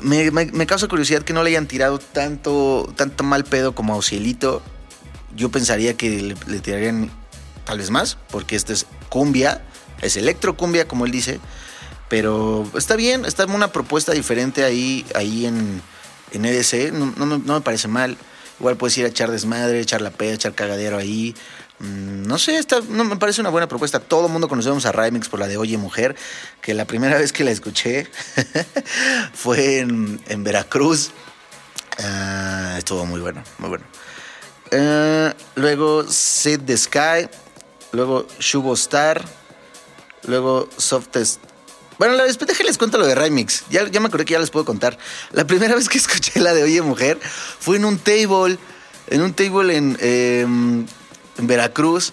Me, 0.00 0.66
causa 0.66 0.88
curiosidad 0.88 1.22
que 1.22 1.32
no 1.32 1.42
le 1.42 1.50
hayan 1.50 1.66
tirado 1.66 1.98
tanto, 1.98 2.92
tanto 2.96 3.24
mal 3.24 3.44
pedo 3.44 3.74
como 3.74 3.94
a 3.94 3.96
Ocielito. 3.96 4.62
Yo 5.36 5.50
pensaría 5.50 5.96
que 5.96 6.36
le, 6.46 6.60
tirarían 6.60 7.10
tal 7.64 7.78
vez 7.78 7.90
más, 7.90 8.18
porque 8.30 8.56
este 8.56 8.72
es 8.72 8.86
cumbia, 9.08 9.62
es 10.00 10.16
electro 10.16 10.56
cumbia, 10.56 10.88
como 10.88 11.06
él 11.06 11.12
dice. 11.12 11.40
Pero 12.08 12.68
está 12.76 12.96
bien, 12.96 13.24
está 13.24 13.46
una 13.46 13.72
propuesta 13.72 14.12
diferente 14.12 14.64
ahí, 14.64 15.06
ahí 15.14 15.46
en, 15.46 15.80
en 16.32 16.44
EDC, 16.44 16.92
no, 16.92 17.26
no 17.26 17.54
me 17.54 17.60
parece 17.60 17.88
mal. 17.88 18.18
Igual 18.62 18.76
puedes 18.76 18.96
ir 18.98 19.04
a 19.06 19.08
echar 19.08 19.30
desmadre, 19.30 19.80
echar 19.80 20.00
la 20.02 20.10
peda, 20.10 20.34
echar 20.34 20.54
cagadero 20.54 20.96
ahí. 20.96 21.34
Mm, 21.82 22.26
No 22.26 22.38
sé, 22.38 22.56
está, 22.56 22.80
no, 22.88 23.04
me 23.04 23.16
parece 23.16 23.40
una 23.40 23.50
buena 23.50 23.68
propuesta. 23.68 24.00
Todo 24.00 24.26
el 24.26 24.32
mundo 24.32 24.48
conocemos 24.48 24.86
a 24.86 24.92
Rymix 24.92 25.28
por 25.28 25.40
la 25.40 25.48
de 25.48 25.56
Oye 25.58 25.76
Mujer, 25.76 26.16
que 26.62 26.72
la 26.74 26.86
primera 26.86 27.18
vez 27.18 27.32
que 27.32 27.44
la 27.44 27.50
escuché 27.50 28.06
fue 29.34 29.80
en, 29.80 30.20
en 30.28 30.44
Veracruz. 30.44 31.10
Ah, 31.98 32.76
estuvo 32.78 33.04
muy 33.04 33.20
bueno, 33.20 33.42
muy 33.58 33.68
bueno. 33.68 33.84
Eh, 34.70 35.34
luego 35.56 36.04
Set 36.08 36.64
the 36.64 36.76
Sky, 36.78 37.28
luego 37.92 38.26
Shubo 38.38 38.72
Star, 38.74 39.22
luego 40.26 40.68
Softest. 40.78 41.40
Bueno, 41.98 42.14
la 42.14 42.24
después 42.24 42.58
les 42.64 42.78
cuento 42.78 42.96
lo 42.96 43.06
de 43.06 43.14
Rymix. 43.14 43.64
Ya, 43.70 43.86
ya 43.88 44.00
me 44.00 44.06
acordé 44.06 44.24
que 44.24 44.32
ya 44.32 44.38
les 44.40 44.50
puedo 44.50 44.64
contar. 44.64 44.96
La 45.32 45.46
primera 45.46 45.74
vez 45.76 45.88
que 45.88 45.98
escuché 45.98 46.40
la 46.40 46.54
de 46.54 46.62
Oye 46.62 46.80
Mujer 46.80 47.18
fue 47.22 47.76
en 47.76 47.84
un 47.84 47.98
table, 47.98 48.56
en 49.08 49.22
un 49.22 49.34
table 49.34 49.76
en, 49.76 49.98
eh, 50.00 50.46
en 51.38 51.46
Veracruz. 51.46 52.12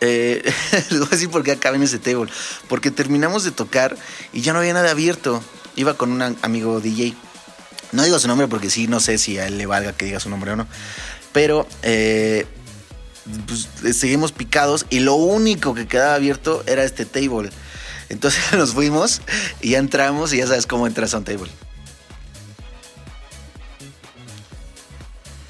Eh, 0.00 0.42
les 0.90 0.98
voy 0.98 1.08
a 1.08 1.10
decir 1.10 1.30
por 1.30 1.42
qué 1.42 1.52
acabé 1.52 1.76
en 1.76 1.82
ese 1.82 1.98
table. 1.98 2.30
Porque 2.68 2.90
terminamos 2.90 3.44
de 3.44 3.50
tocar 3.50 3.96
y 4.32 4.40
ya 4.42 4.52
no 4.52 4.60
había 4.60 4.74
nada 4.74 4.90
abierto. 4.90 5.42
Iba 5.76 5.94
con 5.94 6.12
un 6.12 6.22
amigo 6.42 6.80
DJ. 6.80 7.14
No 7.92 8.02
digo 8.04 8.18
su 8.18 8.28
nombre 8.28 8.48
porque 8.48 8.70
sí, 8.70 8.86
no 8.86 9.00
sé 9.00 9.18
si 9.18 9.38
a 9.38 9.46
él 9.46 9.58
le 9.58 9.66
valga 9.66 9.92
que 9.92 10.04
diga 10.04 10.20
su 10.20 10.30
nombre 10.30 10.52
o 10.52 10.56
no. 10.56 10.66
Pero 11.32 11.66
eh, 11.82 12.46
pues, 13.46 13.96
seguimos 13.96 14.32
picados 14.32 14.86
y 14.90 15.00
lo 15.00 15.14
único 15.14 15.74
que 15.74 15.86
quedaba 15.86 16.14
abierto 16.14 16.62
era 16.66 16.84
este 16.84 17.04
table. 17.04 17.50
Entonces 18.08 18.40
nos 18.52 18.72
fuimos 18.72 19.20
y 19.60 19.70
ya 19.70 19.78
entramos 19.78 20.32
y 20.32 20.38
ya 20.38 20.46
sabes 20.46 20.66
cómo 20.66 20.86
entras 20.86 21.14
a 21.14 21.18
un 21.18 21.24
table. 21.24 21.50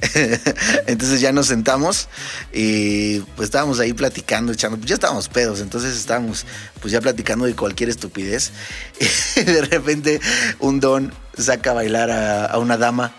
Entonces 0.86 1.20
ya 1.20 1.32
nos 1.32 1.46
sentamos 1.46 2.09
y 2.53 3.20
pues 3.36 3.46
estábamos 3.46 3.80
ahí 3.80 3.92
platicando, 3.92 4.53
echando, 4.53 4.78
pues 4.78 4.88
ya 4.88 4.94
estábamos 4.94 5.28
pedos, 5.28 5.61
entonces 5.61 5.96
estábamos 5.96 6.46
pues 6.80 6.92
ya 6.92 7.01
platicando 7.01 7.44
de 7.44 7.55
cualquier 7.55 7.90
estupidez 7.90 8.53
y 9.36 9.42
de 9.42 9.62
repente 9.62 10.20
un 10.59 10.80
don 10.80 11.12
saca 11.36 11.72
a 11.72 11.74
bailar 11.74 12.11
a, 12.11 12.59
una 12.59 12.76
dama, 12.76 13.12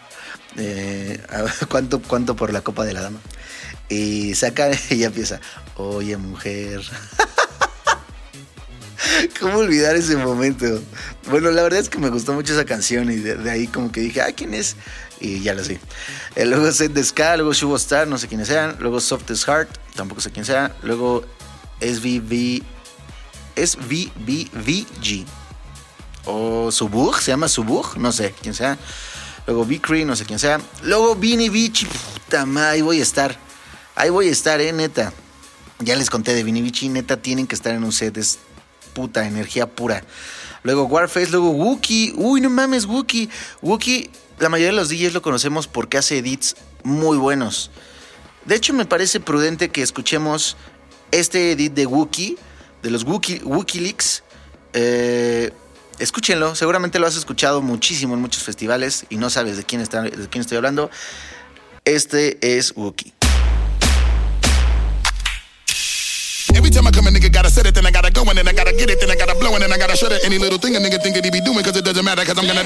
eh, 0.58 1.20
¿cuánto, 1.70 2.02
¿cuánto 2.02 2.36
por 2.36 2.52
la 2.52 2.62
copa 2.62 2.86
de 2.86 2.94
la 2.94 3.02
dama? 3.02 3.20
Y 3.90 4.36
saca 4.36 4.70
y 4.90 5.04
empieza, 5.04 5.40
oye 5.76 6.18
mujer. 6.18 6.82
¿Cómo 9.40 9.60
olvidar 9.60 9.96
ese 9.96 10.18
momento? 10.18 10.66
Bueno, 11.30 11.52
la 11.52 11.64
verdad 11.64 11.80
es 11.80 11.90
que 11.90 11.98
me 11.98 12.10
gustó 12.10 12.34
mucho 12.34 12.54
esa 12.54 12.66
canción 12.66 13.12
y 13.12 13.18
de, 13.18 13.36
de 13.36 13.52
ahí 13.52 13.68
como 13.68 13.92
que 13.92 14.02
dije, 14.02 14.22
ah, 14.22 14.32
¿quién 14.36 14.54
es? 14.54 14.76
Y 15.20 15.42
ya 15.42 15.54
lo 15.54 15.64
sé. 15.64 15.80
Eh, 16.36 16.46
luego 16.46 16.72
Set 16.72 16.94
the 16.94 17.04
Sky, 17.04 17.36
luego 17.36 17.54
Shubo 17.54 17.76
Star, 17.76 18.08
no 18.08 18.18
sé 18.18 18.28
quiénes 18.28 18.48
sean. 18.48 18.76
Luego 18.80 19.00
Softest 19.00 19.46
Heart, 19.46 19.70
tampoco 19.96 20.22
sé 20.22 20.32
quién 20.32 20.46
sea. 20.46 20.76
Luego 20.82 21.24
SVV, 21.80 22.64
SVVVG. 23.56 25.26
O 26.26 26.72
Subug, 26.72 27.20
se 27.20 27.32
llama 27.32 27.48
Subug, 27.48 27.98
no 27.98 28.12
sé 28.12 28.34
quién 28.42 28.54
sea. 28.54 28.78
Luego 29.46 29.66
Vicry, 29.66 30.06
no 30.06 30.16
sé 30.16 30.26
quién 30.26 30.40
sea. 30.40 30.60
Luego 30.84 31.16
Vini 31.16 31.50
Vici, 31.50 31.86
puta 31.86 32.46
madre, 32.46 32.70
ahí 32.70 32.82
voy 32.82 33.00
a 33.00 33.04
estar. 33.04 33.38
Ahí 33.96 34.10
voy 34.10 34.28
a 34.28 34.32
estar, 34.32 34.62
eh, 34.62 34.72
neta. 34.72 35.14
Ya 35.80 35.96
les 35.96 36.10
conté 36.10 36.34
de 36.34 36.44
Vini 36.44 36.62
Vici, 36.62 36.90
neta, 36.90 37.18
tienen 37.18 37.48
que 37.48 37.56
estar 37.56 37.74
en 37.74 37.84
un 37.84 37.92
set, 37.92 38.18
es 38.18 38.40
puta, 38.94 39.28
energía 39.28 39.68
pura. 39.68 40.04
Luego 40.64 40.84
Warface, 40.84 41.32
luego 41.32 41.52
Wookie. 41.52 42.14
Uy, 42.16 42.42
no 42.42 42.50
mames, 42.50 42.86
Wookie. 42.86 43.30
Wookie, 43.62 44.10
la 44.40 44.50
mayoría 44.50 44.72
de 44.72 44.76
los 44.76 44.90
DJs 44.90 45.14
lo 45.14 45.22
conocemos 45.22 45.68
porque 45.68 45.98
hace 45.98 46.18
edits 46.20 46.56
muy 46.84 47.18
buenos. 47.18 47.72
De 48.46 48.56
hecho, 48.56 48.74
me 48.74 48.86
parece 48.86 49.20
prudente 49.20 49.70
que 49.70 49.82
escuchemos 49.82 50.58
este 51.12 51.52
edit 51.52 51.74
de 51.74 51.86
Wookie, 51.86 52.38
de 52.82 52.90
los 52.90 53.04
Wookie, 53.04 53.42
Wookie 53.44 53.80
Leaks. 53.80 54.24
Eh, 54.74 55.52
escúchenlo, 56.00 56.56
seguramente 56.56 56.98
lo 57.00 57.08
has 57.08 57.16
escuchado 57.16 57.62
muchísimo 57.62 58.14
en 58.14 58.22
muchos 58.22 58.44
festivales 58.44 59.06
y 59.10 59.18
no 59.18 59.30
sabes 59.30 59.58
de 59.58 59.64
quién, 59.64 59.82
está, 59.82 60.02
de 60.02 60.30
quién 60.30 60.42
estoy 60.42 60.58
hablando. 60.58 60.90
Este 61.86 62.58
es 62.58 62.74
Wookie. 62.76 63.14
Every 66.56 66.70
time 66.70 66.88
I 66.88 66.92
come 66.92 67.08
a 67.08 67.12
nigga 67.12 67.32
gotta 67.32 67.50
set 67.50 67.66
it, 67.66 67.74
then 67.76 67.86
I 67.86 67.92
gotta 67.92 68.12
go 68.12 68.24
and 68.24 68.38
then 68.38 68.48
I 68.48 68.54
gotta 68.54 68.74
get 68.74 68.90
it, 68.90 69.00
then 69.00 69.10
I 69.10 69.16
gotta 69.16 69.36
blow 69.36 69.54
and 69.54 69.64
then 69.64 69.72
I 69.72 69.78
gotta 69.78 69.96
shut 69.96 70.12
it. 70.12 70.24
Any 70.24 70.38
little 70.38 70.60
thing 70.60 70.76
a 70.76 70.80
nigga 70.80 71.02
think 71.02 71.16
that 71.16 71.24
he 71.26 71.32
be 71.32 71.42
doing, 71.42 71.64
cause 71.64 71.78
it 71.78 71.86
doesn't 71.86 72.04
matter, 72.04 72.24
cause 72.26 72.38
I'm 72.38 72.48
gonna 72.48 72.66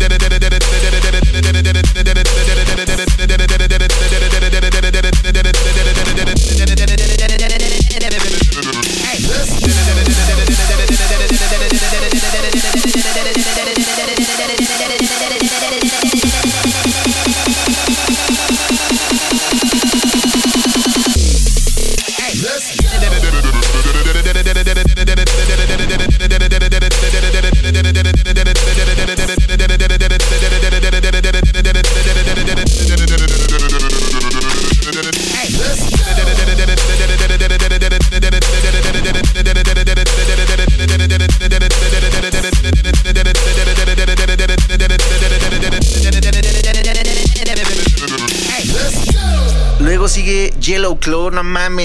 da 0.00 0.08
da 0.08 0.16
da 0.16 0.28
da 0.28 0.38
da 0.38 0.48
da 0.48 0.59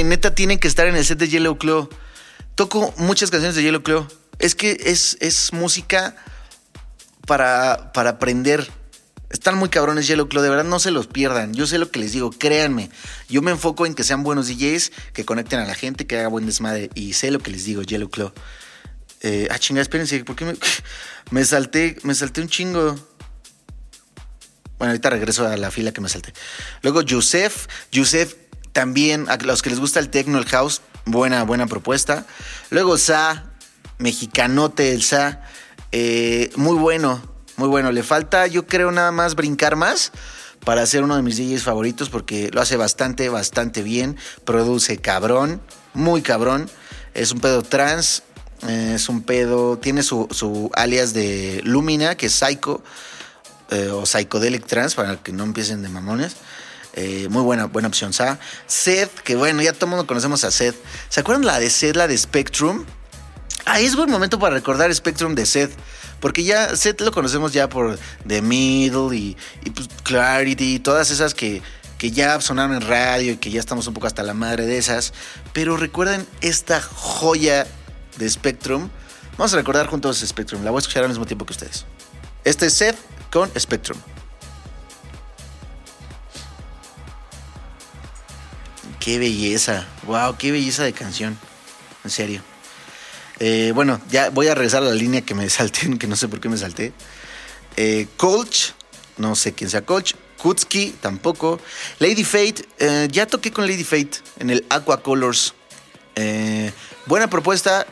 neta 0.04 0.36
tienen 0.36 0.60
que 0.60 0.68
estar 0.68 0.88
en 0.88 0.96
el 0.96 1.06
set 1.06 1.20
de 1.20 1.28
Yellow 1.28 1.58
Claw. 1.58 1.90
Toco 2.56 2.94
muchas 2.98 3.32
canciones 3.32 3.56
de 3.56 3.64
Yellow 3.64 3.84
Claw. 3.84 4.08
Es 4.40 4.56
que 4.56 4.78
es, 4.86 5.18
es 5.22 5.54
música 5.54 6.16
para, 7.26 7.92
para 7.94 8.12
aprender. 8.12 8.70
Están 9.30 9.58
muy 9.58 9.70
cabrones 9.70 10.08
Yellow 10.08 10.30
Claw, 10.30 10.44
de 10.44 10.50
verdad 10.50 10.64
no 10.64 10.80
se 10.80 10.92
los 10.92 11.08
pierdan. 11.08 11.54
Yo 11.54 11.68
sé 11.68 11.78
lo 11.78 11.90
que 11.92 12.00
les 12.00 12.14
digo, 12.14 12.32
créanme. 12.32 12.90
Yo 13.28 13.42
me 13.42 13.52
enfoco 13.52 13.86
en 13.86 13.94
que 13.94 14.04
sean 14.04 14.24
buenos 14.24 14.48
DJs, 14.48 14.92
que 15.14 15.26
conecten 15.26 15.60
a 15.60 15.66
la 15.66 15.76
gente, 15.76 16.08
que 16.08 16.18
haga 16.18 16.28
buen 16.28 16.46
desmadre. 16.46 16.90
Y 16.96 17.14
sé 17.14 17.32
lo 17.32 17.40
que 17.40 17.52
les 17.52 17.66
digo, 17.66 17.82
Yellow 17.82 18.10
Claw. 18.10 18.32
Eh, 19.22 19.48
ah, 19.50 19.58
chingada, 19.58 19.82
espérense, 19.82 20.24
¿por 20.24 20.36
qué 20.36 20.46
me, 20.46 20.54
me 21.32 21.44
salté? 21.44 21.98
Me 22.04 22.14
salté 22.14 22.42
un 22.42 22.48
chingo. 22.48 22.96
Bueno, 24.78 24.92
ahorita 24.92 25.10
regreso 25.10 25.48
a 25.48 25.58
la 25.58 25.72
fila 25.72 25.92
que 25.92 26.02
me 26.02 26.10
salté. 26.10 26.34
Luego, 26.82 27.02
Yusef. 27.02 27.68
Yusef 27.92 28.36
también, 28.76 29.30
a 29.30 29.38
los 29.38 29.62
que 29.62 29.70
les 29.70 29.80
gusta 29.80 30.02
el 30.02 30.10
techno, 30.10 30.38
el 30.38 30.46
house, 30.48 30.82
buena, 31.06 31.44
buena 31.44 31.66
propuesta. 31.66 32.26
Luego, 32.72 32.98
Sa, 32.98 33.46
mexicanote 34.00 34.92
el 34.92 35.02
Sa. 35.02 35.44
eh, 35.94 36.52
muy 36.58 36.76
bueno, 36.78 37.22
muy 37.56 37.70
bueno. 37.70 37.94
Le 37.94 38.04
falta, 38.04 38.48
yo 38.48 38.68
creo, 38.68 38.92
nada 38.92 39.14
más 39.14 39.36
brincar 39.36 39.78
más 39.78 40.12
para 40.66 40.86
ser 40.86 41.04
uno 41.04 41.16
de 41.16 41.22
mis 41.22 41.38
DJs 41.38 41.64
favoritos 41.64 42.10
porque 42.10 42.50
lo 42.52 42.60
hace 42.60 42.76
bastante, 42.76 43.30
bastante 43.30 43.82
bien. 43.82 44.18
Produce 44.44 44.98
cabrón, 44.98 45.62
muy 45.94 46.22
cabrón. 46.22 46.70
Es 47.14 47.32
un 47.32 47.40
pedo 47.40 47.62
trans, 47.62 48.24
eh, 48.68 48.94
es 48.96 49.08
un 49.08 49.22
pedo, 49.22 49.78
tiene 49.78 50.04
su, 50.04 50.28
su 50.32 50.70
alias 50.74 51.14
de 51.14 51.62
Lumina, 51.64 52.16
que 52.16 52.26
es 52.26 52.34
Psycho, 52.34 52.84
eh, 53.72 53.88
o 53.90 54.06
Psychedelic 54.06 54.66
Trans, 54.66 54.96
para 54.96 55.16
que 55.16 55.32
no 55.32 55.46
empiecen 55.46 55.82
de 55.82 55.88
mamones. 55.88 56.36
Eh, 56.96 57.28
muy 57.30 57.44
buena, 57.44 57.66
buena 57.66 57.90
opción. 57.90 58.14
Seth, 58.68 59.14
que 59.22 59.36
bueno, 59.36 59.62
ya 59.62 59.74
todo 59.74 59.86
el 59.86 59.90
mundo 59.92 60.08
conocemos 60.08 60.44
a 60.46 60.52
Seth. 60.52 60.76
¿Se 61.10 61.20
acuerdan 61.20 61.46
la 61.46 61.60
de 61.60 61.70
Seth, 61.70 61.96
la 61.96 62.08
de 62.08 62.18
Spectrum? 62.18 62.86
Ahí 63.66 63.86
es 63.86 63.96
buen 63.96 64.10
momento 64.10 64.40
para 64.40 64.56
recordar 64.56 64.94
Spectrum 64.94 65.36
de 65.36 65.46
Seth. 65.46 65.72
Porque 66.22 66.44
ya 66.46 66.76
Seth 66.76 67.02
lo 67.02 67.12
conocemos 67.12 67.52
ya 67.52 67.68
por 67.68 68.00
The 68.26 68.42
Middle 68.42 69.16
y, 69.16 69.36
y, 69.66 69.70
pues, 69.72 69.90
Clarity 70.04 70.76
y 70.76 70.80
todas 70.80 71.12
esas 71.12 71.34
que, 71.34 71.62
que 71.98 72.12
ya 72.12 72.40
sonaron 72.40 72.78
en 72.78 72.82
radio 72.82 73.34
y 73.34 73.38
que 73.38 73.52
ya 73.52 73.60
estamos 73.60 73.86
un 73.88 73.94
poco 73.94 74.08
hasta 74.08 74.24
la 74.24 74.34
madre 74.34 74.66
de 74.66 74.78
esas. 74.78 75.14
Pero 75.52 75.76
recuerden 75.76 76.26
esta 76.40 76.82
joya 76.82 77.68
de 78.18 78.30
Spectrum. 78.30 78.90
Vamos 79.38 79.54
a 79.54 79.58
recordar 79.58 79.88
juntos 79.88 80.24
Spectrum. 80.26 80.64
La 80.64 80.72
voy 80.72 80.78
a 80.78 80.80
escuchar 80.80 81.04
al 81.04 81.10
mismo 81.10 81.26
tiempo 81.26 81.46
que 81.46 81.52
ustedes. 81.52 81.86
Este 82.46 82.68
es 82.68 82.74
Seth 82.74 82.96
con 83.30 83.52
Spectrum. 83.60 83.98
Qué 89.06 89.20
belleza. 89.20 89.86
Wow, 90.08 90.36
qué 90.36 90.52
belleza 90.52 90.84
de 90.84 90.92
canción. 90.92 91.38
En 92.04 92.10
serio. 92.10 92.42
Eh, 93.38 93.72
bueno, 93.76 94.02
ya 94.10 94.32
voy 94.32 94.48
a 94.48 94.56
regresar 94.56 94.82
a 94.82 94.88
la 94.88 94.96
línea 94.96 95.22
que 95.22 95.36
me 95.36 95.48
salté, 95.52 95.96
que 96.00 96.08
no 96.08 96.16
sé 96.16 96.28
por 96.28 96.40
qué 96.42 96.50
me 96.50 96.58
salté. 96.58 96.92
Eh, 97.78 98.08
Colch, 98.18 98.74
no 99.18 99.36
sé 99.36 99.54
quién 99.54 99.70
sea 99.70 99.86
Colch. 99.86 100.16
Kutsky, 100.40 100.96
tampoco. 101.02 101.60
Lady 102.00 102.24
Fate, 102.24 102.68
eh, 102.80 103.08
ya 103.12 103.28
toqué 103.28 103.52
con 103.52 103.68
Lady 103.68 103.84
Fate 103.84 104.22
en 104.40 104.50
el 104.50 104.66
Aqua 104.70 105.04
Colors. 105.04 105.54
Eh, 106.16 106.72
buena 107.06 107.30
propuesta. 107.30 107.86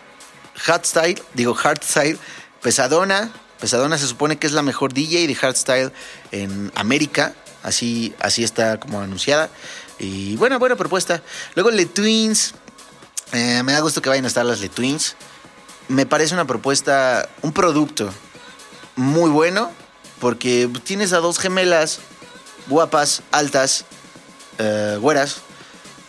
Hardstyle, 0.55 1.21
digo 1.35 1.53
Hardstyle, 1.53 2.17
pesadona. 2.63 3.31
Pesadona 3.59 3.99
se 3.99 4.07
supone 4.07 4.37
que 4.37 4.47
es 4.47 4.53
la 4.53 4.63
mejor 4.63 4.95
DJ 4.95 5.27
de 5.27 5.35
Hardstyle 5.35 5.91
en 6.31 6.71
América. 6.73 7.35
Así, 7.61 8.15
así 8.19 8.43
está 8.43 8.79
como 8.79 8.99
anunciada. 8.99 9.51
Y 9.99 10.35
buena, 10.35 10.57
buena 10.57 10.75
propuesta. 10.75 11.21
Luego 11.55 11.71
Le 11.71 11.85
Twins. 11.85 12.53
Eh, 13.31 13.61
me 13.63 13.71
da 13.71 13.79
gusto 13.79 14.01
que 14.01 14.09
vayan 14.09 14.25
a 14.25 14.27
estar 14.27 14.45
las 14.45 14.59
Le 14.59 14.69
Twins. 14.69 15.15
Me 15.87 16.05
parece 16.05 16.33
una 16.33 16.45
propuesta, 16.45 17.29
un 17.41 17.53
producto 17.53 18.11
muy 18.95 19.29
bueno. 19.29 19.71
Porque 20.19 20.69
tienes 20.83 21.11
a 21.11 21.17
dos 21.17 21.37
gemelas 21.37 21.99
guapas, 22.67 23.23
altas, 23.31 23.85
eh, 24.57 24.97
güeras, 24.99 25.37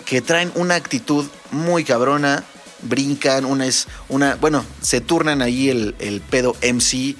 que 0.05 0.21
traen 0.21 0.53
una 0.55 0.75
actitud 0.75 1.27
muy 1.51 1.85
cabrona, 1.85 2.45
brincan, 2.83 3.45
una 3.45 3.67
es 3.67 3.89
una, 4.09 4.37
bueno, 4.37 4.65
se 4.81 5.01
turnan 5.01 5.43
ahí 5.43 5.69
el, 5.71 5.95
el 5.99 6.21
pedo 6.21 6.55
MC, 6.63 7.17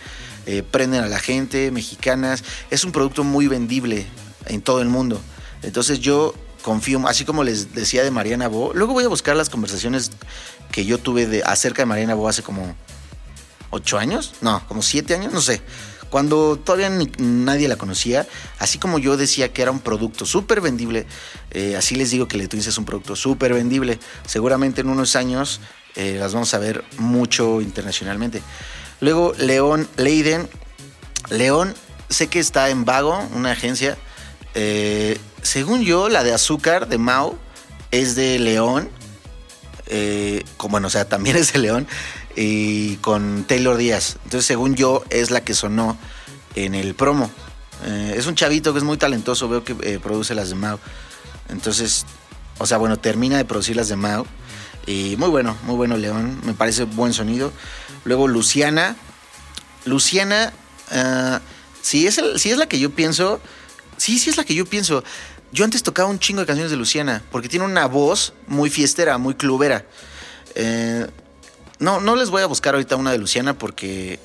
eh, 0.47 0.63
prenden 0.63 1.03
a 1.03 1.09
la 1.09 1.19
gente, 1.19 1.71
mexicanas, 1.71 2.45
es 2.71 2.85
un 2.85 2.93
producto 2.93 3.25
muy 3.25 3.49
vendible 3.49 4.07
en 4.47 4.61
todo 4.61 4.83
el 4.83 4.89
mundo. 4.89 5.21
Entonces 5.63 6.01
yo 6.01 6.35
confío, 6.65 7.07
así 7.07 7.25
como 7.25 7.45
les 7.45 7.75
decía 7.75 8.03
de 8.03 8.11
Mariana 8.11 8.49
Bo, 8.49 8.73
luego 8.75 8.95
voy 8.95 9.05
a 9.05 9.09
buscar 9.09 9.37
las 9.37 9.51
conversaciones 9.51 10.11
que 10.73 10.85
yo 10.85 10.99
tuve 10.99 11.27
de, 11.27 11.43
acerca 11.45 11.83
de 11.83 11.87
Mariana 11.87 12.15
Bo 12.15 12.29
hace 12.29 12.43
como 12.43 12.75
ocho 13.71 13.99
años, 13.99 14.33
no, 14.41 14.67
como 14.67 14.83
siete 14.83 15.15
años, 15.15 15.33
no 15.33 15.43
sé 15.43 15.63
cuando 16.15 16.57
todavía 16.57 16.91
nadie 17.19 17.67
la 17.67 17.75
conocía, 17.75 18.25
así 18.61 18.79
como 18.79 19.01
yo 19.01 19.17
decía 19.17 19.53
que 19.53 19.63
era 19.63 19.73
un 19.73 19.81
producto 19.81 20.25
súper 20.27 20.61
vendible, 20.61 21.09
eh, 21.51 21.75
así 21.77 21.97
les 21.97 22.13
digo 22.13 22.29
que 22.29 22.37
Le 22.37 22.45
es 22.45 22.79
un 22.79 22.85
producto 22.85 23.17
súper 23.17 23.53
vendible. 23.53 23.99
Seguramente 24.25 24.83
en 24.83 24.91
unos 24.91 25.17
años 25.17 25.61
eh, 25.97 26.17
las 26.21 26.33
vamos 26.33 26.55
a 26.55 26.59
ver 26.59 26.85
mucho 26.99 27.61
internacionalmente. 27.61 28.43
Luego 29.01 29.35
León 29.39 29.89
Leiden. 29.97 30.49
León, 31.31 31.75
sé 32.11 32.29
que 32.29 32.39
está 32.39 32.71
en 32.71 32.85
Vago, 32.85 33.19
una 33.35 33.51
agencia. 33.51 33.99
Eh, 34.55 35.19
según 35.43 35.83
yo, 35.83 36.09
la 36.09 36.23
de 36.25 36.33
azúcar 36.33 36.89
de 36.89 36.99
Mao 36.99 37.39
es 37.91 38.15
de 38.17 38.39
León. 38.39 38.89
como, 40.57 40.73
bueno, 40.73 40.87
o 40.89 40.91
sea, 40.91 41.09
también 41.09 41.37
es 41.39 41.53
de 41.53 41.59
León 41.59 41.87
y 42.37 42.97
con 42.97 43.45
Taylor 43.45 43.77
Díaz. 43.77 44.17
Entonces, 44.25 44.47
según 44.47 44.75
yo, 44.75 45.05
es 45.11 45.31
la 45.31 45.43
que 45.43 45.55
sonó 45.55 45.97
en 46.55 46.75
el 46.75 46.95
promo. 46.95 47.31
Eh, 47.85 48.15
es 48.17 48.27
un 48.27 48.35
chavito 48.35 48.73
que 48.73 48.79
es 48.79 48.85
muy 48.85 48.97
talentoso, 48.97 49.49
veo 49.49 49.65
que 49.65 49.77
eh, 49.83 49.99
produce 50.03 50.35
las 50.35 50.49
de 50.49 50.55
Mao. 50.55 50.79
Entonces, 51.49 52.07
o 52.59 52.67
sea, 52.67 52.79
bueno, 52.79 52.99
termina 52.99 53.37
de 53.37 53.45
producir 53.45 53.77
las 53.77 53.89
de 53.89 53.97
Mao. 53.97 54.27
Y 54.87 55.17
muy 55.19 55.29
bueno, 55.29 55.57
muy 55.63 55.77
bueno 55.77 55.97
León, 55.97 56.41
me 56.45 56.55
parece 56.55 56.85
buen 56.85 57.13
sonido. 57.13 57.53
Luego 58.05 58.29
Luciana. 58.29 58.97
Luciana, 59.85 60.53
uh, 60.93 61.39
es 61.93 62.19
el, 62.19 62.39
si 62.39 62.51
es 62.51 62.57
la 62.57 62.67
que 62.67 62.79
yo 62.79 62.91
pienso, 62.91 63.39
sí, 63.97 64.19
sí 64.19 64.31
es 64.31 64.37
la 64.37 64.45
que 64.45 64.55
yo 64.55 64.67
pienso. 64.67 65.05
Yo 65.53 65.65
antes 65.65 65.83
tocaba 65.83 66.09
un 66.09 66.19
chingo 66.19 66.41
de 66.41 66.47
canciones 66.47 66.71
de 66.71 66.77
Luciana, 66.77 67.23
porque 67.31 67.49
tiene 67.49 67.65
una 67.65 67.87
voz 67.87 68.33
muy 68.47 68.71
fiestera, 68.71 69.19
muy 69.19 69.35
clubera. 69.35 69.85
Eh, 70.55 71.07
no, 71.79 72.01
no 72.01 72.17
les 72.17 72.31
voy 72.31 72.43
a 72.43 72.47
buscar 72.47 72.75
ahorita 72.75 72.97
una 72.97 73.13
de 73.13 73.19
Luciana 73.19 73.57
porque. 73.57 74.19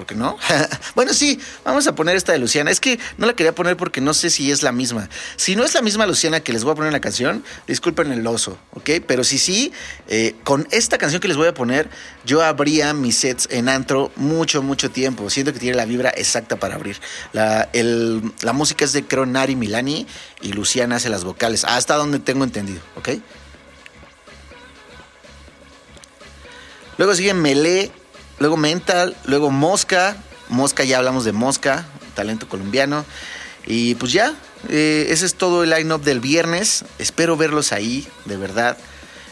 ¿Por 0.00 0.06
qué 0.06 0.14
no? 0.14 0.38
bueno, 0.94 1.12
sí, 1.12 1.38
vamos 1.62 1.86
a 1.86 1.94
poner 1.94 2.16
esta 2.16 2.32
de 2.32 2.38
Luciana. 2.38 2.70
Es 2.70 2.80
que 2.80 2.98
no 3.18 3.26
la 3.26 3.34
quería 3.34 3.54
poner 3.54 3.76
porque 3.76 4.00
no 4.00 4.14
sé 4.14 4.30
si 4.30 4.50
es 4.50 4.62
la 4.62 4.72
misma. 4.72 5.10
Si 5.36 5.56
no 5.56 5.62
es 5.62 5.74
la 5.74 5.82
misma 5.82 6.06
Luciana 6.06 6.40
que 6.40 6.54
les 6.54 6.64
voy 6.64 6.72
a 6.72 6.74
poner 6.74 6.86
en 6.86 6.94
la 6.94 7.02
canción, 7.02 7.44
disculpen 7.66 8.10
el 8.10 8.26
oso, 8.26 8.56
¿ok? 8.72 8.88
Pero 9.06 9.24
si 9.24 9.36
sí, 9.36 9.74
eh, 10.08 10.36
con 10.42 10.66
esta 10.70 10.96
canción 10.96 11.20
que 11.20 11.28
les 11.28 11.36
voy 11.36 11.48
a 11.48 11.52
poner, 11.52 11.90
yo 12.24 12.42
abría 12.42 12.94
mis 12.94 13.16
sets 13.16 13.46
en 13.50 13.68
antro 13.68 14.10
mucho, 14.16 14.62
mucho 14.62 14.90
tiempo. 14.90 15.28
Siento 15.28 15.52
que 15.52 15.58
tiene 15.58 15.76
la 15.76 15.84
vibra 15.84 16.08
exacta 16.08 16.56
para 16.56 16.76
abrir. 16.76 16.98
La, 17.34 17.68
la 17.74 18.52
música 18.54 18.86
es 18.86 18.94
de 18.94 19.04
creo 19.04 19.26
Nari 19.26 19.54
Milani 19.54 20.06
y 20.40 20.54
Luciana 20.54 20.96
hace 20.96 21.10
las 21.10 21.24
vocales, 21.24 21.64
hasta 21.64 21.96
donde 21.96 22.20
tengo 22.20 22.44
entendido, 22.44 22.80
¿ok? 22.96 23.10
Luego 26.96 27.14
sigue 27.14 27.34
Melee, 27.34 27.92
luego 28.40 28.56
Mental, 28.56 29.16
luego 29.24 29.50
Mosca. 29.50 30.16
Mosca, 30.48 30.82
ya 30.82 30.98
hablamos 30.98 31.24
de 31.24 31.30
Mosca, 31.30 31.86
talento 32.16 32.48
colombiano. 32.48 33.04
Y 33.66 33.94
pues 33.96 34.12
ya, 34.12 34.34
eh, 34.68 35.06
ese 35.10 35.26
es 35.26 35.36
todo 35.36 35.62
el 35.62 35.70
line-up 35.70 36.02
del 36.02 36.18
viernes. 36.18 36.84
Espero 36.98 37.36
verlos 37.36 37.72
ahí, 37.72 38.08
de 38.24 38.36
verdad. 38.36 38.76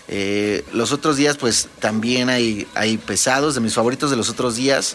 Eh, 0.07 0.65
los 0.73 0.93
otros 0.93 1.17
días, 1.17 1.37
pues 1.37 1.69
también 1.81 2.29
hay, 2.29 2.69
hay 2.75 2.99
pesados. 2.99 3.57
De 3.57 3.61
mis 3.61 3.75
favoritos 3.75 4.11
de 4.11 4.17
los 4.17 4.31
otros 4.31 4.55
días, 4.55 4.95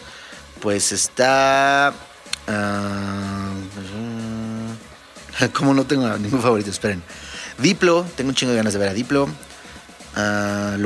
pues 0.61 0.93
está. 0.93 1.93
Uh, 2.45 3.63
como 5.51 5.73
no 5.73 5.85
tengo 5.85 6.07
ningún 6.19 6.41
favorito, 6.41 6.69
esperen. 6.69 7.01
Diplo, 7.57 8.05
tengo 8.15 8.29
un 8.29 8.35
chingo 8.35 8.51
de 8.51 8.57
ganas 8.57 8.73
de 8.73 8.79
ver 8.79 8.89
a 8.89 8.93
Diplo. 8.93 9.27
Uh, 10.15 10.77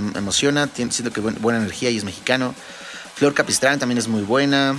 me 0.00 0.18
emociona, 0.18 0.68
siento 0.74 1.12
que 1.12 1.20
buena, 1.20 1.58
energía 1.58 1.90
y 1.90 1.96
es 1.96 2.04
mexicano. 2.04 2.54
Flor 3.14 3.34
Capistrán 3.34 3.78
también 3.78 3.98
es 3.98 4.08
muy 4.08 4.22
buena. 4.22 4.76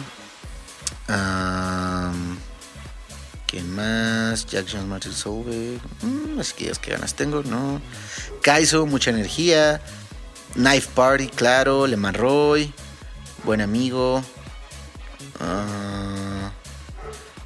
¿Quién 3.48 3.74
más? 3.74 4.46
Jackson 4.46 4.90
Martin 4.90 5.14
Solveig. 5.14 5.80
Mm, 6.02 6.40
es 6.40 6.54
que 6.54 6.70
es 6.70 6.78
que 6.78 6.92
ganas 6.92 7.14
tengo, 7.14 7.42
¿no? 7.44 7.82
Kaizo, 8.42 8.86
mucha 8.86 9.12
energía. 9.12 9.82
Knife 10.56 10.90
Party, 10.94 11.28
claro. 11.28 11.88
Le 11.88 11.96
Roy. 12.12 12.74
Buen 13.46 13.62
amigo. 13.62 14.24
Uh, 15.40 16.50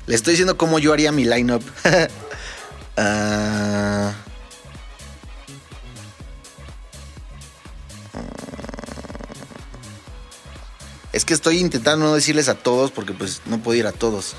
le 0.07 0.15
estoy 0.15 0.31
diciendo 0.33 0.57
cómo 0.57 0.79
yo 0.79 0.93
haría 0.93 1.11
mi 1.11 1.25
lineup. 1.25 1.63
uh, 2.97 4.11
que 11.25 11.33
estoy 11.33 11.59
intentando 11.59 12.05
no 12.05 12.15
decirles 12.15 12.49
a 12.49 12.55
todos 12.55 12.91
porque 12.91 13.13
pues 13.13 13.41
no 13.45 13.61
puedo 13.61 13.77
ir 13.77 13.87
a 13.87 13.91
todos. 13.91 14.35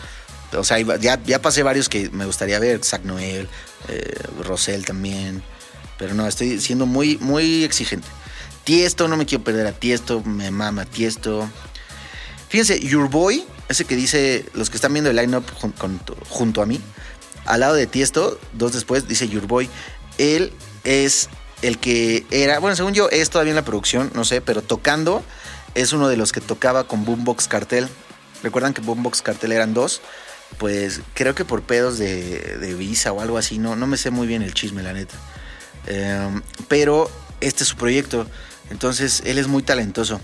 O 0.53 0.64
sea, 0.64 0.78
ya, 0.78 1.43
pasé 1.43 1.62
varios 1.62 1.89
que 1.89 2.11
me 2.11 2.26
gustaría 2.26 2.59
ver, 2.59 2.85
Zach 2.85 3.03
Noel, 3.03 3.49
eh, 3.89 4.22
Rosell 4.43 4.85
también. 4.85 5.43
Pero 5.99 6.14
no, 6.14 6.26
estoy 6.26 6.61
siendo 6.61 6.87
muy, 6.87 7.18
muy 7.18 7.64
exigente. 7.64 8.09
Tiesto, 8.64 9.09
no 9.09 9.16
me 9.16 9.26
quiero 9.26 9.45
perder 9.45 9.66
a 9.66 9.72
Tiesto, 9.72 10.22
me 10.22 10.51
mama 10.51 10.85
Tiesto. 10.87 11.49
Fíjense, 12.49 12.81
Your 12.81 13.09
Boy, 13.09 13.45
ese 13.68 13.85
que 13.85 13.95
dice, 13.95 14.45
los 14.55 14.70
que 14.70 14.76
están 14.76 14.93
viendo 14.93 15.11
el 15.11 15.16
line-up 15.16 15.45
junto 16.28 16.62
a 16.62 16.66
mí, 16.66 16.81
al 17.45 17.61
lado 17.61 17.74
de 17.74 17.87
Tiesto, 17.87 18.39
dos 18.53 18.72
después, 18.72 19.07
dice 19.07 19.28
Your 19.28 19.47
Boy. 19.47 19.68
Él 20.18 20.53
es 20.85 21.28
el 21.62 21.78
que 21.78 22.26
era, 22.31 22.59
bueno, 22.59 22.76
según 22.76 22.95
yo, 22.95 23.09
es 23.11 23.31
todavía 23.31 23.51
en 23.51 23.57
la 23.57 23.64
producción, 23.64 24.11
no 24.14 24.24
sé, 24.24 24.41
pero 24.41 24.62
tocando 24.62 25.22
es 25.75 25.93
uno 25.93 26.09
de 26.09 26.16
los 26.16 26.33
que 26.33 26.41
tocaba 26.41 26.85
con 26.85 27.05
Boombox 27.05 27.49
Cartel. 27.49 27.89
¿Recuerdan 28.43 28.75
que 28.75 28.81
Boombox 28.81 29.23
Cartel 29.23 29.53
eran 29.53 29.75
dos? 29.75 30.01
Pues 30.59 31.01
creo 31.14 31.35
que 31.35 31.45
por 31.45 31.62
pedos 31.62 31.99
de, 31.99 32.75
visa 32.79 33.12
o 33.12 33.21
algo 33.21 33.39
así, 33.39 33.59
no, 33.59 33.77
no 33.77 33.87
me 33.87 33.97
sé 33.97 34.11
muy 34.11 34.27
bien 34.27 34.43
el 34.43 34.55
chisme, 34.55 34.83
la 34.83 34.93
neta. 34.93 35.14
Em, 35.87 36.43
pero 36.68 37.11
este 37.41 37.62
es 37.62 37.68
su 37.68 37.77
proyecto, 37.77 38.27
entonces 38.71 39.23
él 39.25 39.39
es 39.39 39.47
muy 39.47 39.62
talentoso. 39.62 40.21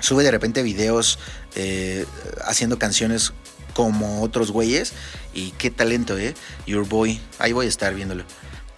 Sube 0.00 0.22
de 0.22 0.30
repente 0.30 0.62
videos 0.62 1.18
eh, 1.54 2.04
haciendo 2.44 2.78
canciones 2.78 3.32
como 3.72 4.22
otros 4.22 4.50
güeyes 4.50 4.92
y 5.32 5.52
qué 5.52 5.70
talento, 5.70 6.18
¿eh? 6.18 6.34
Your 6.66 6.86
Boy, 6.86 7.20
ahí 7.38 7.52
voy 7.52 7.66
a 7.66 7.68
estar 7.68 7.94
viéndolo. 7.94 8.24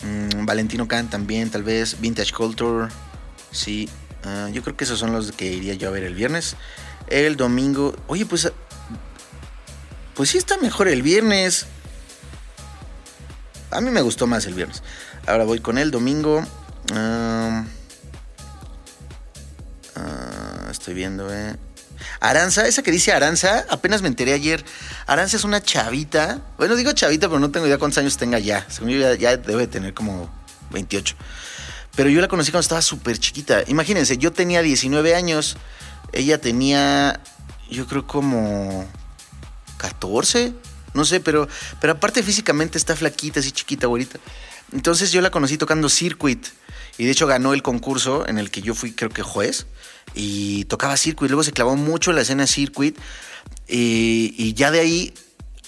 Mm, 0.02 0.46
Valentino 0.46 0.86
Khan 0.88 1.08
también, 1.08 1.50
tal 1.50 1.62
vez. 1.62 2.00
Vintage 2.00 2.32
Culture. 2.32 2.88
Sí. 3.50 3.88
Ah, 4.26 4.48
yo 4.52 4.62
creo 4.62 4.76
que 4.76 4.82
esos 4.82 4.98
son 4.98 5.12
los 5.12 5.30
que 5.30 5.46
iría 5.46 5.74
yo 5.74 5.88
a 5.88 5.92
ver 5.92 6.02
el 6.02 6.14
viernes. 6.14 6.56
El 7.06 7.36
domingo. 7.36 7.94
Oye, 8.08 8.26
pues. 8.26 8.50
Pues 10.14 10.30
sí 10.30 10.38
está 10.38 10.58
mejor 10.58 10.88
el 10.88 11.02
viernes. 11.02 11.66
A 13.70 13.80
mí 13.80 13.90
me 13.90 14.00
gustó 14.00 14.26
más 14.26 14.46
el 14.46 14.54
viernes. 14.54 14.82
Ahora 15.26 15.44
voy 15.44 15.60
con 15.60 15.78
el 15.78 15.92
domingo. 15.92 16.44
Ah, 16.92 17.64
ah, 19.94 20.68
estoy 20.70 20.94
viendo, 20.94 21.32
eh. 21.32 21.56
Aranza, 22.18 22.66
esa 22.66 22.82
que 22.82 22.90
dice 22.90 23.12
Aranza, 23.12 23.64
apenas 23.68 24.02
me 24.02 24.08
enteré 24.08 24.32
ayer. 24.32 24.64
Aranza 25.06 25.36
es 25.36 25.44
una 25.44 25.62
chavita. 25.62 26.40
Bueno, 26.58 26.74
digo 26.74 26.92
chavita, 26.92 27.28
pero 27.28 27.38
no 27.38 27.50
tengo 27.50 27.66
idea 27.66 27.78
cuántos 27.78 27.98
años 27.98 28.16
tenga 28.16 28.38
ya. 28.38 28.66
Según 28.68 28.90
yo, 28.90 29.14
ya, 29.14 29.36
debe 29.36 29.66
tener 29.66 29.94
como 29.94 30.30
28. 30.72 31.14
Pero 31.96 32.10
yo 32.10 32.20
la 32.20 32.28
conocí 32.28 32.50
cuando 32.50 32.62
estaba 32.62 32.82
súper 32.82 33.18
chiquita. 33.18 33.64
Imagínense, 33.66 34.18
yo 34.18 34.32
tenía 34.32 34.62
19 34.62 35.14
años. 35.14 35.56
Ella 36.12 36.40
tenía, 36.40 37.20
yo 37.70 37.86
creo 37.86 38.06
como 38.06 38.86
14. 39.78 40.52
No 40.94 41.04
sé, 41.04 41.20
pero, 41.20 41.48
pero 41.80 41.94
aparte 41.94 42.22
físicamente 42.22 42.78
está 42.78 42.94
flaquita, 42.94 43.40
así 43.40 43.50
chiquita, 43.50 43.86
ahorita. 43.86 44.18
Entonces 44.72 45.10
yo 45.12 45.20
la 45.20 45.30
conocí 45.30 45.58
tocando 45.58 45.88
Circuit. 45.88 46.46
Y 46.98 47.04
de 47.04 47.10
hecho 47.10 47.26
ganó 47.26 47.52
el 47.52 47.62
concurso 47.62 48.26
en 48.26 48.38
el 48.38 48.50
que 48.50 48.62
yo 48.62 48.74
fui, 48.74 48.92
creo 48.92 49.10
que 49.10 49.22
juez 49.22 49.66
y 50.14 50.64
tocaba 50.64 50.96
circuit. 50.96 51.30
Luego 51.30 51.42
se 51.42 51.52
clavó 51.52 51.76
mucho 51.76 52.12
la 52.12 52.22
escena 52.22 52.46
circuit 52.46 52.96
y, 53.68 54.54
ya 54.54 54.70
de 54.70 54.80
ahí 54.80 55.14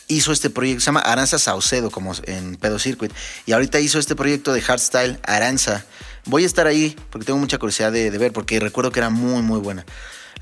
hizo 0.09 0.33
este 0.33 0.49
proyecto, 0.49 0.81
se 0.81 0.87
llama 0.87 1.01
Aranza 1.01 1.39
Saucedo, 1.39 1.91
como 1.91 2.15
en 2.25 2.57
Pedo 2.57 2.79
Circuit. 2.79 3.13
Y 3.45 3.53
ahorita 3.53 3.79
hizo 3.79 3.99
este 3.99 4.17
proyecto 4.17 4.53
de 4.53 4.63
hardstyle 4.63 5.21
Aranza. 5.23 5.85
Voy 6.29 6.43
a 6.43 6.47
estar 6.47 6.67
ahí 6.67 6.95
porque 7.11 7.25
tengo 7.25 7.39
mucha 7.39 7.57
curiosidad 7.57 7.91
de, 7.91 8.11
ver, 8.11 8.33
porque 8.35 8.61
recuerdo 8.61 8.93
que 8.93 9.01
era 9.01 9.09
muy, 9.09 9.41
muy 9.41 9.61
buena. 9.61 9.87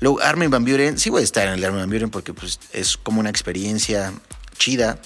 Luego 0.01 0.21
Armin 0.21 0.49
Van 0.49 0.65
Buren, 0.65 0.97
sí 0.97 1.09
voy 1.09 1.21
a 1.21 1.23
estar 1.23 1.47
en 1.47 1.53
el 1.53 1.63
Armin 1.63 1.79
Van 1.79 1.89
Buren 1.89 2.09
porque 2.09 2.33
pues, 2.33 2.59
es 2.73 2.97
como 2.97 3.21
una 3.21 3.29
experiencia 3.29 4.13
chida. 4.57 4.99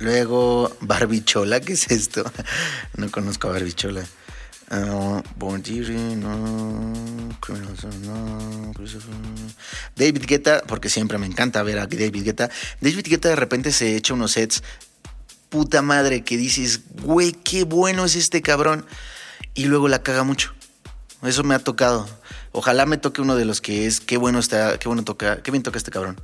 Luego 0.00 0.76
Barbichola, 0.80 1.60
¿qué 1.60 1.72
es 1.72 1.90
esto? 1.90 2.30
no 2.98 3.10
conozco 3.10 3.48
a 3.48 3.52
Barbichola. 3.52 4.04
Uh, 4.70 5.22
no, 6.16 6.92
David 9.96 10.24
Guetta, 10.26 10.62
porque 10.66 10.90
siempre 10.90 11.16
me 11.16 11.26
encanta 11.26 11.62
ver 11.62 11.78
a 11.78 11.86
David 11.86 12.24
Guetta. 12.24 12.50
David 12.80 13.06
Guetta 13.08 13.30
de 13.30 13.36
repente 13.36 13.72
se 13.72 13.96
echa 13.96 14.12
unos 14.12 14.32
sets, 14.32 14.62
puta 15.48 15.80
madre, 15.80 16.24
que 16.24 16.36
dices, 16.36 16.80
güey, 17.02 17.32
qué 17.32 17.64
bueno 17.64 18.04
es 18.04 18.16
este 18.16 18.42
cabrón. 18.42 18.84
Y 19.54 19.66
luego 19.66 19.88
la 19.88 20.02
caga 20.02 20.24
mucho. 20.24 20.52
Eso 21.22 21.42
me 21.42 21.54
ha 21.54 21.58
tocado. 21.58 22.08
Ojalá 22.52 22.86
me 22.86 22.98
toque 22.98 23.22
uno 23.22 23.36
de 23.36 23.44
los 23.44 23.60
que 23.60 23.86
es, 23.86 24.00
qué 24.00 24.16
bueno 24.16 24.38
está, 24.38 24.78
qué 24.78 24.88
bueno 24.88 25.04
toca, 25.04 25.42
qué 25.42 25.50
bien 25.50 25.62
toca 25.62 25.78
este 25.78 25.90
cabrón. 25.90 26.20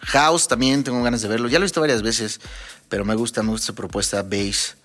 House 0.00 0.48
también 0.48 0.84
tengo 0.84 1.02
ganas 1.02 1.22
de 1.22 1.28
verlo. 1.28 1.48
Ya 1.48 1.58
lo 1.58 1.64
he 1.64 1.66
visto 1.66 1.80
varias 1.80 2.02
veces 2.02 2.40
pero 2.92 3.06
me 3.06 3.14
gusta, 3.14 3.42
me 3.42 3.52
gusta 3.52 3.68
su 3.68 3.74
propuesta 3.74 4.22
bass. 4.22 4.76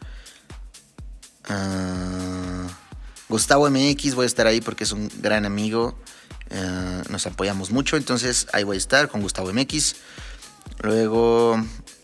Ah, 1.49 2.65
Gustavo 3.27 3.69
MX, 3.69 4.15
voy 4.15 4.23
a 4.23 4.27
estar 4.27 4.47
ahí 4.47 4.61
porque 4.61 4.85
es 4.85 4.93
un 4.93 5.11
gran 5.17 5.45
amigo. 5.45 5.99
Ah, 6.49 7.03
nos 7.09 7.27
apoyamos 7.27 7.69
mucho, 7.69 7.97
entonces 7.97 8.47
ahí 8.53 8.63
voy 8.63 8.75
a 8.75 8.77
estar 8.77 9.09
con 9.09 9.21
Gustavo 9.21 9.51
MX. 9.51 9.97
Luego, 10.83 11.61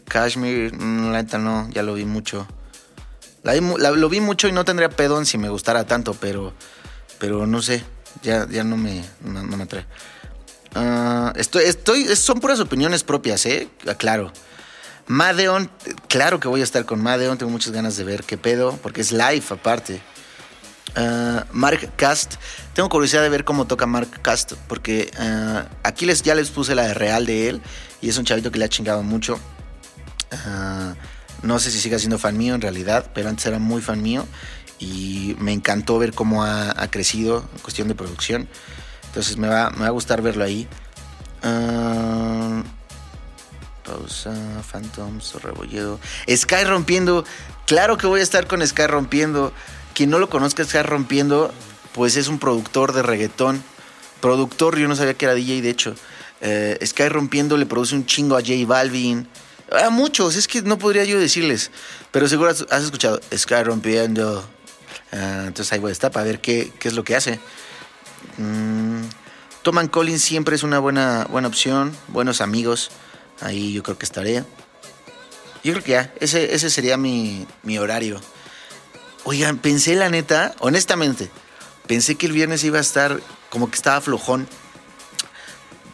Kashmir, 0.07 0.73
mm, 0.73 1.11
la 1.11 1.21
neta 1.23 1.37
no, 1.37 1.69
ya 1.71 1.83
lo 1.83 1.93
vi 1.93 2.05
mucho. 2.05 2.47
lo 3.43 4.09
vi 4.09 4.19
mucho 4.19 4.47
y 4.47 4.51
no 4.51 4.65
tendría 4.65 4.89
pedón 4.89 5.25
si 5.25 5.37
me 5.37 5.49
gustara 5.49 5.85
tanto, 5.85 6.13
pero, 6.13 6.53
pero 7.19 7.47
no 7.47 7.61
sé, 7.61 7.83
ya, 8.21 8.47
ya 8.49 8.63
no, 8.63 8.77
me, 8.77 9.03
me 9.21 9.63
atrae. 9.63 9.85
Ah, 10.75 11.33
estoy, 11.35 11.65
estoy, 11.65 12.15
son 12.15 12.39
puras 12.39 12.59
opiniones 12.59 13.03
propias, 13.03 13.45
¿eh? 13.45 13.69
Claro. 13.97 14.31
Madeon, 15.05 15.69
claro 16.07 16.39
que 16.39 16.47
voy 16.47 16.61
a 16.61 16.63
estar 16.63 16.85
con 16.85 17.01
Madeon, 17.01 17.37
tengo 17.37 17.51
muchas 17.51 17.73
ganas 17.73 17.97
de 17.97 18.03
ver 18.03 18.23
qué 18.23 18.37
pedo, 18.37 18.79
porque 18.81 19.01
es 19.01 19.11
live 19.11 19.43
aparte. 19.49 20.01
Ah, 20.95 21.45
Mark 21.51 21.91
Cast, 21.95 22.35
tengo 22.73 22.87
curiosidad 22.89 23.21
de 23.21 23.29
ver 23.29 23.43
cómo 23.43 23.67
toca 23.67 23.85
Mark 23.85 24.21
Cast, 24.21 24.53
porque 24.67 25.11
ah, 25.19 25.65
aquí 25.83 26.05
les, 26.05 26.21
ya 26.21 26.35
les 26.35 26.49
puse 26.49 26.73
la 26.73 26.87
de 26.87 26.93
real 26.93 27.25
de 27.25 27.49
él, 27.49 27.61
y 28.01 28.09
es 28.09 28.17
un 28.17 28.25
chavito 28.25 28.51
que 28.51 28.59
le 28.59 28.65
ha 28.65 28.69
chingado 28.69 29.03
mucho. 29.03 29.39
Ah, 30.45 30.95
no 31.41 31.59
sé 31.59 31.71
si 31.71 31.79
siga 31.79 31.99
siendo 31.99 32.17
fan 32.17 32.37
mío 32.37 32.55
en 32.55 32.61
realidad, 32.61 33.11
pero 33.13 33.29
antes 33.29 33.45
era 33.45 33.59
muy 33.59 33.81
fan 33.81 34.01
mío, 34.01 34.25
y 34.79 35.35
me 35.39 35.51
encantó 35.51 35.97
ver 35.99 36.13
cómo 36.13 36.43
ha, 36.43 36.73
crecido 36.89 37.45
en 37.53 37.59
cuestión 37.59 37.87
de 37.87 37.95
producción. 37.95 38.47
Entonces 39.05 39.37
me 39.37 39.47
va, 39.47 39.69
me 39.71 39.81
va 39.81 39.87
a 39.87 39.91
gustar 39.91 40.21
verlo 40.21 40.43
ahí. 40.43 40.67
Pausa, 43.83 44.33
Phantoms, 44.71 45.35
Rebolledo. 45.41 45.99
Sky 46.27 46.63
rompiendo. 46.65 47.25
Claro 47.65 47.97
que 47.97 48.07
voy 48.07 48.21
a 48.21 48.23
estar 48.23 48.47
con 48.47 48.65
Sky 48.65 48.87
rompiendo. 48.87 49.53
Quien 49.93 50.09
no 50.09 50.19
lo 50.19 50.29
conozca, 50.29 50.63
Sky 50.63 50.81
rompiendo, 50.81 51.53
pues 51.93 52.15
es 52.15 52.27
un 52.27 52.39
productor 52.39 52.93
de 52.93 53.03
reggaetón. 53.03 53.63
Productor, 54.21 54.77
yo 54.77 54.87
no 54.87 54.95
sabía 54.95 55.13
que 55.13 55.25
era 55.25 55.33
DJ, 55.33 55.61
de 55.61 55.69
hecho. 55.69 55.95
Eh, 56.41 56.77
Sky 56.85 57.09
rompiendo 57.09 57.57
le 57.57 57.65
produce 57.65 57.95
un 57.95 58.05
chingo 58.05 58.35
a 58.35 58.41
J 58.41 58.53
Balvin. 58.65 59.27
A 59.73 59.89
muchos, 59.89 60.35
es 60.35 60.47
que 60.47 60.61
no 60.61 60.77
podría 60.77 61.03
yo 61.03 61.19
decirles. 61.19 61.71
Pero 62.11 62.27
seguro 62.27 62.51
has, 62.51 62.83
escuchado 62.83 63.19
Sky 63.35 63.63
rompiendo. 63.63 64.47
Ah, 65.11 65.45
entonces 65.47 65.71
ahí 65.73 65.79
voy 65.79 65.89
a 65.89 65.93
estar 65.93 66.11
para 66.11 66.25
ver 66.25 66.41
qué, 66.41 66.71
es 66.81 66.93
lo 66.93 67.03
que 67.03 67.15
hace. 67.15 67.39
Mm, 68.37 69.03
Toman 69.63 69.87
Collins 69.87 70.21
siempre 70.21 70.55
es 70.55 70.63
una 70.63 70.79
buena, 70.79 71.25
buena 71.29 71.47
opción. 71.47 71.95
Buenos 72.09 72.41
amigos. 72.41 72.91
Ahí 73.41 73.73
yo 73.73 73.81
creo 73.81 73.97
que 73.97 74.05
estaré. 74.05 74.43
Yo 75.63 75.71
creo 75.71 75.83
que 75.83 75.91
ya, 75.93 76.13
ese, 76.19 76.53
ese 76.53 76.69
sería 76.69 76.97
mi, 76.97 77.47
horario. 77.79 78.21
Oigan, 79.23 79.57
pensé 79.57 79.95
la 79.95 80.09
neta, 80.09 80.53
honestamente, 80.59 81.31
pensé 81.87 82.15
que 82.15 82.25
el 82.25 82.33
viernes 82.33 82.65
iba 82.65 82.77
a 82.77 82.81
estar 82.81 83.21
como 83.49 83.69
que 83.69 83.75
estaba 83.75 84.01
flojón. 84.01 84.47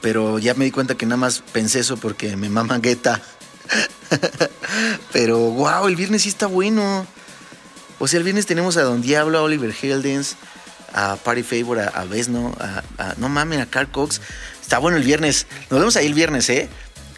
Pero 0.02 0.40
ya 0.40 0.54
me 0.56 0.66
di 0.66 0.72
cuenta 0.72 0.96
que 0.96 1.06
nada 1.06 1.18
más 1.18 1.44
pensé 1.54 1.82
eso 1.82 1.98
porque 1.98 2.36
me 2.36 2.50
mama 2.50 2.80
gueta. 2.80 3.22
pero 5.12 5.38
wow, 5.38 5.88
el 5.88 5.96
viernes 5.96 6.24
sí 6.24 6.30
está 6.30 6.48
bueno. 6.48 7.06
O 8.00 8.08
sea, 8.08 8.18
el 8.18 8.24
viernes 8.24 8.46
tenemos 8.46 8.78
a 8.78 8.84
Don 8.84 9.02
Diablo, 9.02 9.40
a 9.40 9.42
Oliver 9.44 9.74
Heldens, 9.82 10.36
a 10.94 11.18
Party 11.18 11.44
Favor, 11.44 11.80
a, 11.80 11.88
a 11.88 12.06
Vesno, 12.06 12.56
a, 12.60 13.14
no 13.18 13.30
mames, 13.30 13.60
a 13.60 13.66
Carl 13.66 13.92
Cox. 13.92 14.22
Está 14.62 14.78
bueno 14.78 14.98
el 14.98 15.04
viernes. 15.04 15.48
Nos 15.70 15.80
vemos 15.80 15.96
ahí 15.96 16.06
el 16.06 16.14
viernes, 16.14 16.50
¿eh? 16.50 16.70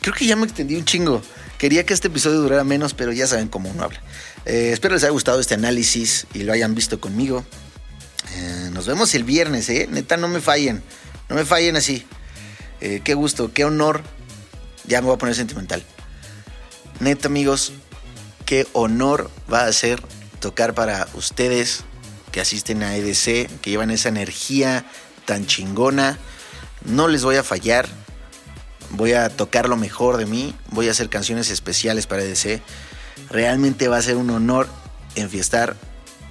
Creo 0.01 0.13
que 0.15 0.25
ya 0.25 0.35
me 0.35 0.45
extendí 0.45 0.75
un 0.75 0.85
chingo. 0.85 1.21
Quería 1.57 1.85
que 1.85 1.93
este 1.93 2.07
episodio 2.07 2.39
durara 2.39 2.63
menos, 2.63 2.95
pero 2.95 3.11
ya 3.11 3.27
saben 3.27 3.47
cómo 3.47 3.69
uno 3.69 3.83
habla. 3.83 4.01
Eh, 4.45 4.71
espero 4.73 4.95
les 4.95 5.03
haya 5.03 5.11
gustado 5.11 5.39
este 5.39 5.53
análisis 5.53 6.25
y 6.33 6.43
lo 6.43 6.53
hayan 6.53 6.73
visto 6.73 6.99
conmigo. 6.99 7.45
Eh, 8.33 8.69
nos 8.73 8.87
vemos 8.87 9.13
el 9.13 9.23
viernes, 9.23 9.69
¿eh? 9.69 9.87
Neta, 9.89 10.17
no 10.17 10.27
me 10.27 10.41
fallen. 10.41 10.81
No 11.29 11.35
me 11.35 11.45
fallen 11.45 11.75
así. 11.75 12.05
Eh, 12.79 13.01
qué 13.03 13.13
gusto, 13.13 13.51
qué 13.53 13.63
honor. 13.65 14.01
Ya 14.85 15.01
me 15.01 15.07
voy 15.07 15.15
a 15.15 15.19
poner 15.19 15.35
sentimental. 15.35 15.85
Neta, 17.01 17.29
amigos, 17.29 17.73
qué 18.45 18.67
honor 18.73 19.31
va 19.51 19.65
a 19.65 19.73
ser 19.73 19.99
tocar 20.39 20.75
para 20.75 21.07
ustedes 21.15 21.83
que 22.31 22.39
asisten 22.39 22.83
a 22.83 22.95
EDC, 22.95 23.49
que 23.59 23.71
llevan 23.71 23.89
esa 23.89 24.09
energía 24.09 24.85
tan 25.25 25.47
chingona. 25.47 26.19
No 26.85 27.07
les 27.07 27.23
voy 27.23 27.37
a 27.37 27.43
fallar. 27.43 27.89
Voy 28.91 29.13
a 29.13 29.29
tocar 29.29 29.67
lo 29.67 29.77
mejor 29.77 30.17
de 30.17 30.27
mí. 30.27 30.53
Voy 30.69 30.89
a 30.89 30.91
hacer 30.91 31.09
canciones 31.09 31.49
especiales 31.49 32.05
para 32.05 32.21
EDC. 32.21 32.61
Realmente 33.31 33.87
va 33.87 33.97
a 33.97 34.01
ser 34.03 34.17
un 34.17 34.29
honor 34.29 34.67
enfiestar 35.15 35.75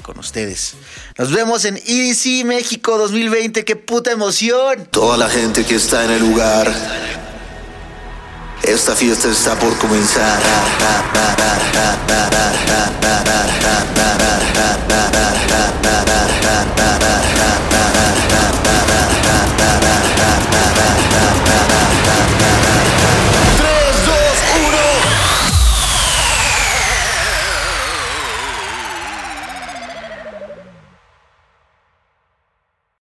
con 0.03 0.21
ustedes. 0.21 0.75
Nos 1.19 1.33
vemos 1.33 1.65
en 1.65 1.79
EDC 1.79 2.45
México 2.45 2.97
2020. 2.97 3.65
¡Qué 3.65 3.75
puta 3.75 4.13
emoción! 4.13 4.87
Toda 4.93 5.17
la 5.17 5.29
gente 5.29 5.65
que 5.65 5.75
está 5.75 6.05
en 6.05 6.13
el 6.13 6.21
lugar. 6.21 7.20
Esta 8.63 8.95
fiesta 8.95 9.29
está 9.29 9.59
por 9.59 9.77
comenzar. 9.79 10.39